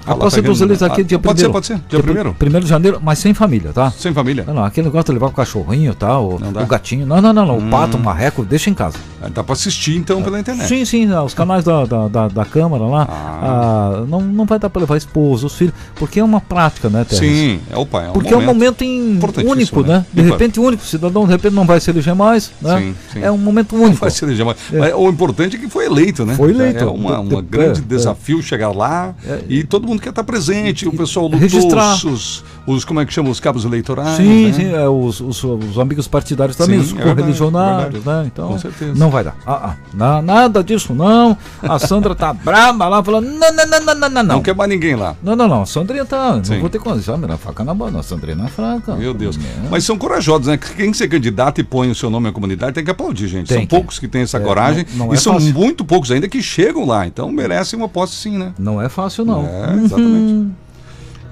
[0.05, 1.47] A posse dos eleitos aqui Ah, dia Pode primeiro.
[1.63, 1.89] ser, pode ser.
[1.89, 2.33] Dia primeiro?
[2.33, 3.91] Primeiro de janeiro, mas sem família, tá?
[3.91, 4.43] Sem família.
[4.47, 6.63] Não, não, aquele negócio de levar o cachorrinho tal, Não dá?
[6.63, 7.05] o gatinho.
[7.05, 7.57] Não, não, não, não.
[7.59, 7.67] Hum.
[7.67, 8.97] O pato, o marreco, deixa em casa.
[9.21, 10.67] Ah, Dá pra assistir então pela internet.
[10.67, 13.07] Sim, sim, ah, os canais da, da, da, da Câmara lá.
[13.09, 16.89] ah, não, não vai dar pra levar a esposa, os filhos, porque é uma prática,
[16.89, 17.05] né?
[17.09, 18.05] Sim, é o pai.
[18.07, 20.05] É um Porque é um momento em- único, né?
[20.11, 20.31] De Ímpar.
[20.33, 20.83] repente único.
[20.83, 22.79] O cidadão, de repente, não vai se eleger mais, né?
[22.79, 23.19] Sim, sim.
[23.23, 23.99] É um momento Não único.
[24.01, 24.57] vai se eleger mais.
[24.71, 26.33] Mas o importante é que foi eleito, né?
[26.35, 26.79] Foi eleito.
[26.83, 29.13] É De- uma de- grande é, desafio chegar lá
[29.47, 30.87] e todo mundo quer estar presente.
[30.87, 31.93] O pessoal lutou registrar.
[32.05, 34.17] os, os, como é que chama, os cabos eleitorais.
[34.17, 34.53] Sim, né?
[34.53, 38.23] sim, é, os, os, os amigos partidários também, Sim, os é correligionários, verdade.
[38.23, 38.29] né?
[38.31, 38.93] Então, Com certeza.
[38.95, 39.35] não vai dar.
[39.45, 41.37] Ah, ah, na- nada disso, não.
[41.61, 44.23] A Sandra tá brava lá, falando, não, não, não, não, não, não.
[44.35, 45.15] Não quer mais ninguém lá.
[45.23, 45.61] Não, não, não.
[45.63, 46.39] A Sandrinha tá.
[46.43, 46.53] Sim.
[46.53, 47.99] Não vou ter condição, a faca na bola.
[47.99, 48.95] A Sandrinha é fraca.
[48.95, 49.37] Meu Deus.
[49.37, 49.69] É.
[49.69, 50.57] Mas são corajosos, né?
[50.57, 53.47] Quem se candidata e põe o seu nome na comunidade tem que aplaudir, gente.
[53.47, 53.69] Tem são que.
[53.75, 54.85] poucos que têm essa É, coragem.
[54.95, 55.53] não- não e é são fácil.
[55.53, 57.05] muito poucos ainda que chegam lá.
[57.07, 58.53] Então merecem uma posse sim, né?
[58.57, 59.45] Não é fácil, não.
[59.45, 60.55] É, exatamente.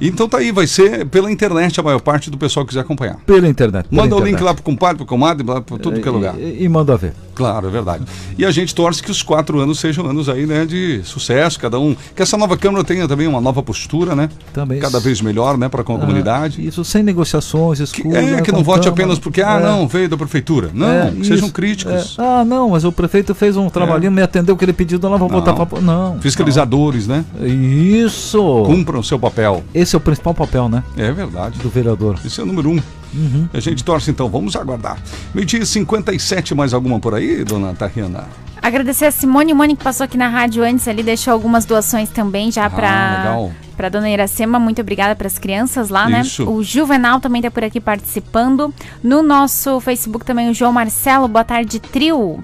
[0.01, 3.17] Então tá aí, vai ser pela internet a maior parte do pessoal que quiser acompanhar.
[3.25, 3.87] Pela internet.
[3.89, 4.43] pela Manda o link internet.
[4.45, 6.35] lá pro compadre, pro comadre, pra tudo que é lugar.
[6.39, 7.13] E, e manda ver.
[7.35, 8.03] Claro, é verdade.
[8.37, 11.79] E a gente torce que os quatro anos sejam anos aí, né, de sucesso, cada
[11.79, 11.95] um.
[12.15, 14.29] Que essa nova Câmara tenha também uma nova postura, né?
[14.53, 14.79] Também.
[14.79, 16.65] Cada vez melhor, né, para com a Ah, comunidade.
[16.65, 18.13] Isso sem negociações, escuras.
[18.17, 19.03] é, né, que não vote Câmara.
[19.03, 19.63] apenas porque, ah, É.
[19.63, 20.69] não, veio da prefeitura.
[20.73, 21.53] Não, É, que sejam isso.
[21.53, 22.17] críticos.
[22.19, 22.21] É.
[22.21, 25.17] Ah, não, mas o prefeito fez um trabalhinho, me atendeu o que ele pediu, não,
[25.17, 25.65] vou botar Não.
[25.65, 25.79] pra.
[25.81, 26.19] Não.
[26.19, 27.23] Fiscalizadores, né?
[27.41, 28.63] Isso!
[28.65, 29.63] Cumpram o seu papel.
[29.73, 30.83] Esse é o principal papel, né?
[30.97, 31.59] É verdade.
[31.59, 32.19] Do vereador.
[32.25, 32.79] Esse é o número um.
[33.13, 33.49] Uhum.
[33.53, 34.97] A gente torce então, vamos aguardar.
[35.33, 38.25] Meio-dia e 57, mais alguma por aí, dona Tariana?
[38.61, 42.51] Agradecer a Simone Mone que passou aqui na rádio antes ali, deixou algumas doações também
[42.51, 43.51] já Ah, pra, legal.
[43.77, 44.59] pra dona Iracema.
[44.59, 46.43] Muito obrigada para as crianças lá, Isso.
[46.45, 46.51] né?
[46.51, 48.73] O Juvenal também tá por aqui participando.
[49.01, 52.39] No nosso Facebook também o João Marcelo, boa tarde, trio.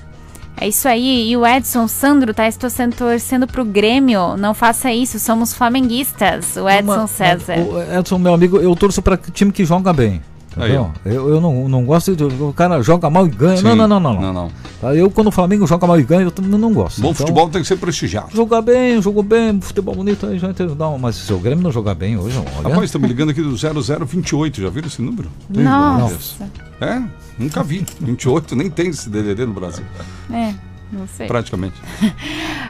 [0.58, 1.30] É isso aí.
[1.30, 4.38] E o Edson Sandro tá estou sendo torcendo pro Grêmio.
[4.38, 6.56] Não faça isso, somos flamenguistas.
[6.56, 7.58] O Edson Uma- César.
[7.60, 10.22] O Edson, meu amigo, eu torço para time que joga bem.
[10.58, 10.91] Aí, Entendeu?
[11.06, 12.24] eu, eu não, não gosto de.
[12.24, 13.58] O cara joga mal e ganha.
[13.58, 13.64] Sim.
[13.64, 14.14] Não, não, não, não.
[14.14, 14.34] Não, não.
[14.34, 14.51] não.
[14.80, 17.01] Tá, Eu, quando o Flamengo joga mal e ganha, eu também não gosto.
[17.01, 18.30] Bom Então, futebol tem que ser prestigiado.
[18.34, 20.97] Jogar bem, jogou bem, futebol bonito, aí já uma.
[20.97, 22.70] Mas se o Grêmio não jogar bem hoje, olha.
[22.70, 25.30] Rapaz, estão me ligando aqui do 0028, já viram esse número?
[25.49, 26.49] Nossa.
[26.80, 27.25] É?
[27.38, 27.86] Nunca vi.
[28.00, 29.84] 28, nem tem esse DDD no Brasil.
[30.32, 30.54] É,
[30.92, 31.28] não sei.
[31.28, 31.76] Praticamente.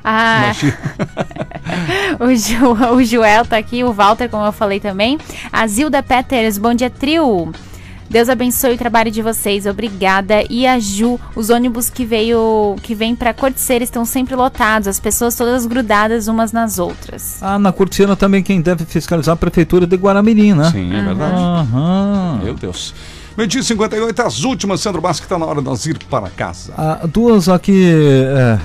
[0.07, 0.51] Ah,
[2.19, 5.17] o, Ju- o Joel tá aqui, o Walter, como eu falei também.
[5.51, 7.51] A Zilda Peters, bom dia, trio.
[8.07, 10.43] Deus abençoe o trabalho de vocês, obrigada.
[10.47, 14.99] E a Ju, os ônibus que veio, que vêm pra Corticeira estão sempre lotados, as
[14.99, 17.41] pessoas todas grudadas umas nas outras.
[17.41, 20.69] Ah, na Corticeira também quem deve fiscalizar a prefeitura de Guaramirim, né?
[20.71, 21.33] Sim, é verdade.
[21.35, 22.41] Aham.
[22.43, 22.93] Meu Deus.
[23.37, 26.29] Meio-dia e 58, as últimas, Sandro Basco, que tá na hora de nós ir para
[26.29, 26.73] casa.
[26.77, 27.85] Ah, duas aqui.
[27.93, 28.57] é,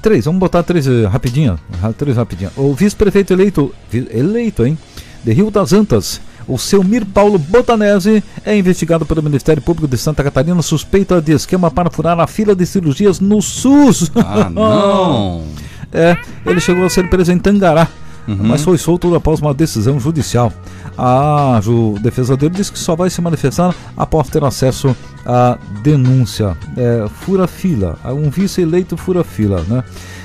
[0.00, 1.58] três, vamos botar três eh, rapidinho.
[1.82, 2.50] ra- Três rapidinho.
[2.56, 3.74] O vice-prefeito eleito.
[3.92, 4.78] Eleito, hein?
[5.24, 6.20] De Rio das Antas.
[6.46, 11.70] O Selmir Paulo Botanese é investigado pelo Ministério Público de Santa Catarina suspeita de esquema
[11.70, 14.12] para furar a fila de cirurgias no SUS.
[14.14, 15.42] Ah, não.
[15.92, 17.88] é, ele chegou a ser preso em Tangará.
[18.26, 18.38] Uhum.
[18.40, 20.52] Mas foi solto após uma decisão judicial.
[20.96, 24.96] A ju- defesa dele disse que só vai se manifestar após ter acesso
[25.26, 26.56] à denúncia.
[26.76, 29.82] É, fura fila, um vice-eleito fura fila, né?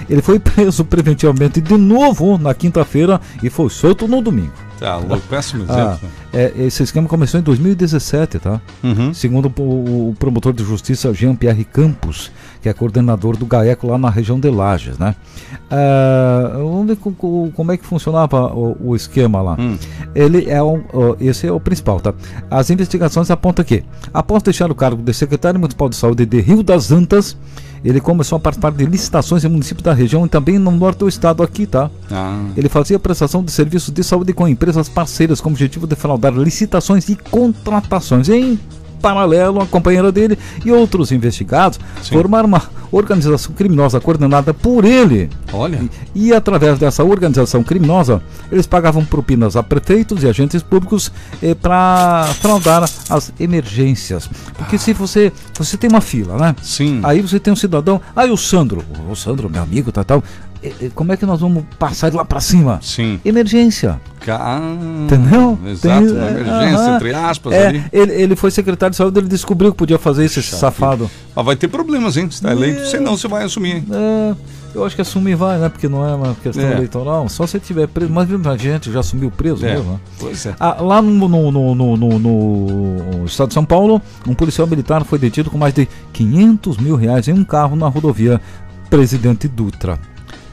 [0.10, 4.54] Ele foi preso preventivamente de novo na quinta-feira e foi solto no domingo.
[4.80, 6.10] Tá, louco, péssimo Ah, exemplo.
[6.32, 8.62] é, esse esquema começou em 2017, tá?
[8.82, 9.14] Uhum.
[9.14, 12.32] Segundo o, o promotor de justiça Jean-Pierre Campos,
[12.62, 15.16] que é coordenador do GAECO lá na região de Lages, né?
[15.72, 19.56] Ah, vamos ver co- co- como é que funcionava o, o esquema lá.
[19.60, 19.78] Hum.
[20.14, 20.82] Ele é o,
[21.20, 22.14] esse é o principal, tá?
[22.50, 23.84] As investigações apontam que,
[24.14, 27.38] após deixar o cargo de secretário municipal de saúde de Rio das Antas,
[27.86, 31.08] ele começou a participar de licitações em municípios da região e também no norte do
[31.08, 31.90] estado aqui, tá?
[32.12, 32.44] Ah.
[32.58, 36.34] Ele fazia prestação de serviços de saúde com empresas parceiras com o objetivo de fraudar
[36.34, 38.28] licitações e contratações.
[38.28, 38.60] Em
[39.00, 41.80] paralelo, a companheira dele e outros investigados
[42.12, 45.30] formaram uma organização criminosa coordenada por ele.
[45.54, 45.80] Olha.
[46.16, 48.22] E através dessa organização criminosa,
[48.52, 51.12] eles pagavam propinas a prefeitos e agentes públicos
[51.62, 54.30] para fraudar as emergências.
[54.58, 56.56] Porque se você você tem uma fila, né?
[56.62, 57.00] Sim.
[57.04, 60.24] Aí você tem um cidadão, aí o Sandro, o Sandro, meu amigo, tal, tal.
[60.64, 62.80] e- e Como é que nós vamos passar lá para cima?
[62.82, 63.20] Sim.
[63.24, 64.00] Emergência.
[64.36, 64.60] Ah,
[65.06, 65.58] Entendeu?
[65.66, 66.96] Exato, Tem- uma é, emergência, aham.
[66.96, 67.84] entre aspas É, ali.
[67.92, 71.10] Ele, ele foi secretário de saúde, ele descobriu que podia fazer isso, esse safado.
[71.36, 72.30] Mas vai ter problemas, hein?
[72.30, 73.84] Se tá eleito, senão você vai assumir.
[73.92, 74.36] É,
[74.76, 75.70] eu acho que assumir vai, né?
[75.70, 76.74] Porque não é uma questão É.
[76.74, 77.28] eleitoral.
[77.30, 78.12] Só se tiver preso.
[78.12, 80.00] Mas muita gente já assumiu preso É, mesmo, né?
[80.20, 80.54] pois é.
[80.60, 85.50] Ah, lá no, no, no- no estado de São Paulo, um policial militar foi detido
[85.50, 88.40] com mais de 500 mil reais em um carro na rodovia
[88.90, 89.98] Presidente Dutra.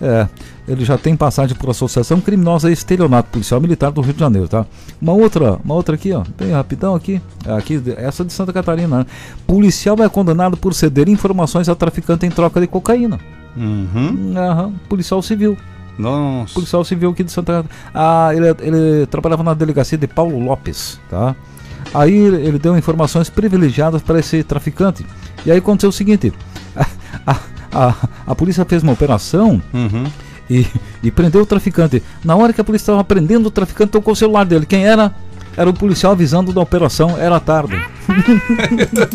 [0.01, 0.27] É,
[0.69, 4.49] ele já tem passagem por associação criminosa e estelionato policial militar do Rio de Janeiro,
[4.49, 4.67] tá?
[5.01, 8.99] Uma outra, uma outra aqui, ó, bem rapidão aqui, É aqui essa de Santa Catarina.
[8.99, 9.07] né?
[9.47, 13.19] Policial é condenado por ceder informações a traficante em troca de cocaína.
[13.57, 14.35] Uhum.
[14.37, 15.57] Aham, policial civil.
[15.99, 16.53] Nossa.
[16.53, 17.65] Policial civil aqui de Santa
[17.95, 21.35] Ah, ele, ele trabalhava na delegacia de Paulo Lopes, tá?
[21.95, 25.07] Aí ele deu informações privilegiadas para esse traficante.
[25.47, 26.33] E aí aconteceu o seguinte:
[26.77, 26.87] a,
[27.27, 27.37] a,
[27.73, 27.95] a,
[28.27, 30.05] a polícia fez uma operação Uhum.
[30.49, 30.67] E,
[31.03, 32.03] e prendeu o traficante.
[32.25, 34.67] Na hora que a polícia estava prendendo o traficante, tocou o celular dele.
[34.67, 35.15] Quem era?
[35.57, 37.83] Era o policial avisando da operação, era tarde.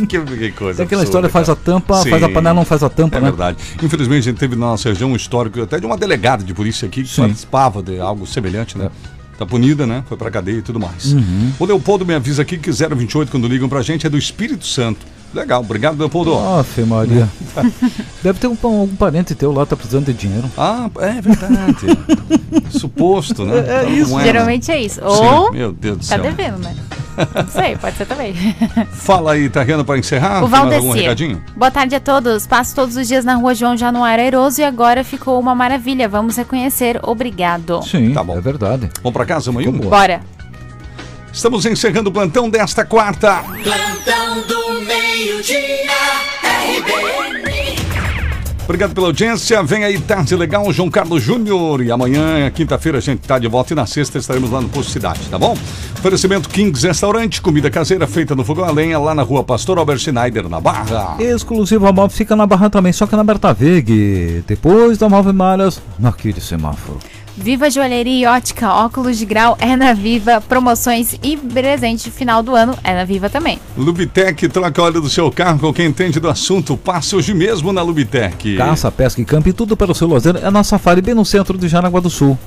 [0.08, 0.82] que, que coisa.
[0.82, 1.60] É aquela absurda, história, faz cara.
[1.60, 2.10] a tampa, Sim.
[2.10, 3.28] faz a panela, não faz a tampa, É né?
[3.30, 3.58] verdade.
[3.82, 6.88] Infelizmente, a gente teve na nossa região um histórico até de uma delegada de polícia
[6.88, 8.90] aqui que participava de algo semelhante, né?
[9.38, 10.04] Tá punida, né?
[10.08, 11.14] Foi pra cadeia e tudo mais.
[11.14, 11.52] Uhum.
[11.60, 15.06] O Leopoldo me avisa aqui que 028, quando ligam pra gente, é do Espírito Santo.
[15.34, 16.38] Legal, obrigado, Leopoldo.
[16.38, 17.28] Afe Maria.
[18.22, 20.50] Deve ter um, algum parente teu lá, tá precisando de dinheiro.
[20.58, 21.86] Ah, é verdade.
[22.70, 23.60] Suposto, né?
[23.60, 24.12] É Então, isso.
[24.12, 25.00] não Geralmente é isso.
[25.00, 26.22] Sim, Ou meu Deus do tá céu.
[26.24, 26.76] devendo, né?
[27.36, 28.34] Não sei, pode ser também.
[28.92, 30.44] Fala aí, Tariana, pra encerrar.
[30.44, 31.38] o Valdecir.
[31.56, 32.48] Boa tarde a todos.
[32.48, 36.08] Passo todos os dias na rua João Januário Airoso e agora ficou uma maravilha.
[36.10, 37.00] Vamos reconhecer.
[37.04, 37.82] Obrigado.
[37.84, 38.38] Sim, Tá bom.
[38.38, 38.90] é verdade.
[39.04, 39.72] Vamos pra casa amanhã?
[39.72, 40.22] Bora.
[41.34, 43.42] Estamos encerrando o plantão desta quarta.
[43.64, 45.90] Plantão do meio-dia,
[46.44, 47.80] RBN.
[48.66, 49.64] Obrigado pela audiência.
[49.64, 51.82] Vem aí Tarde Legal, João Carlos Júnior.
[51.82, 53.72] E amanhã, quinta-feira, a gente tá de volta.
[53.72, 55.58] E na sexta estaremos lá no Posto Cidade, tá bom?
[55.98, 60.00] Oferecimento Kings Restaurante, comida caseira feita no fogão a lenha, lá na rua Pastor Albert
[60.00, 61.16] Schneider, na Barra.
[61.18, 64.44] Exclusivo a Móvel fica na Barra também, só que na Berta Veg.
[64.46, 67.00] Depois da Móvel Malhas, naquele semáforo.
[67.38, 72.44] Viva Joalheria e Ótica, óculos de grau é na Viva, promoções e presente de final
[72.44, 73.58] do ano é na Viva também.
[73.78, 76.76] Lubitec, troca óleo do seu carro com quem entende do assunto.
[76.76, 78.58] Passe hoje mesmo na Lubitec.
[78.58, 81.24] Caça, pesca e campo e tudo para o seu lazer é na Safari, bem no
[81.24, 82.38] centro de Jaraguá do Sul.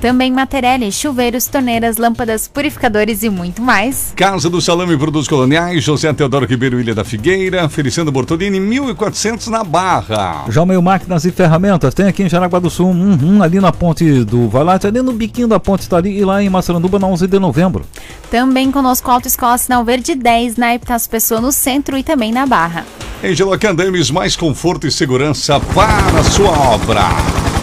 [0.00, 4.12] Também Materielle, chuveiros, torneiras, lâmpadas, purificadores e muito mais.
[4.14, 9.64] Casa do Salame Produtos Coloniais, José Teodoro Ribeiro Ilha da Figueira, Feliciano Bortolini, 1400 na
[9.64, 10.44] Barra.
[10.48, 13.72] Já o meio máquinas e ferramentas tem aqui em Jaraguá do Sul, uhum, ali na
[13.72, 17.08] ponte do Valate, ali no biquinho da ponte está ali e lá em Massaranduba na
[17.08, 17.84] 11 de novembro.
[18.30, 22.86] Também conosco Autoescola Sinal Verde 10 na Epitácio Pessoa no centro e também na Barra.
[23.22, 27.57] Angela Candames, mais conforto e segurança para a sua obra.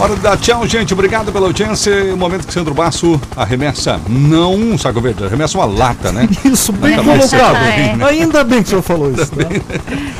[0.00, 0.94] Hora de dar tchau, gente.
[0.94, 1.92] Obrigado pela audiência.
[2.14, 6.26] O momento que Sandro Basso arremessa, não um saco verde, arremessa uma lata, né?
[6.44, 7.56] Isso, bem colocado.
[7.56, 7.96] É.
[8.08, 9.30] Ainda bem que o senhor falou isso.
[9.30, 9.44] Tá?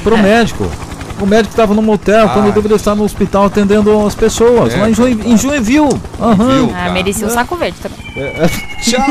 [0.02, 0.70] Pro médico.
[1.18, 2.28] O médico estava no motel, Ah.
[2.30, 6.00] quando deveria estar no hospital atendendo as pessoas, É, lá em, Joinville, em Joinville.
[6.20, 6.70] Aham.
[6.74, 7.98] Ah, merecia um saco verde também.
[8.82, 9.06] Tchau.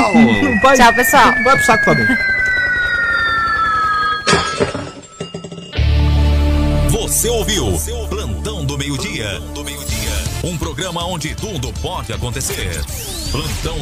[0.63, 1.33] Vai, Tchau, pessoal.
[1.43, 2.07] Vai pro saco também.
[6.89, 7.73] Você ouviu
[8.09, 9.39] Plantão do Meio-Dia.
[10.41, 12.81] Um programa onde tudo pode acontecer.
[13.29, 13.77] Plantão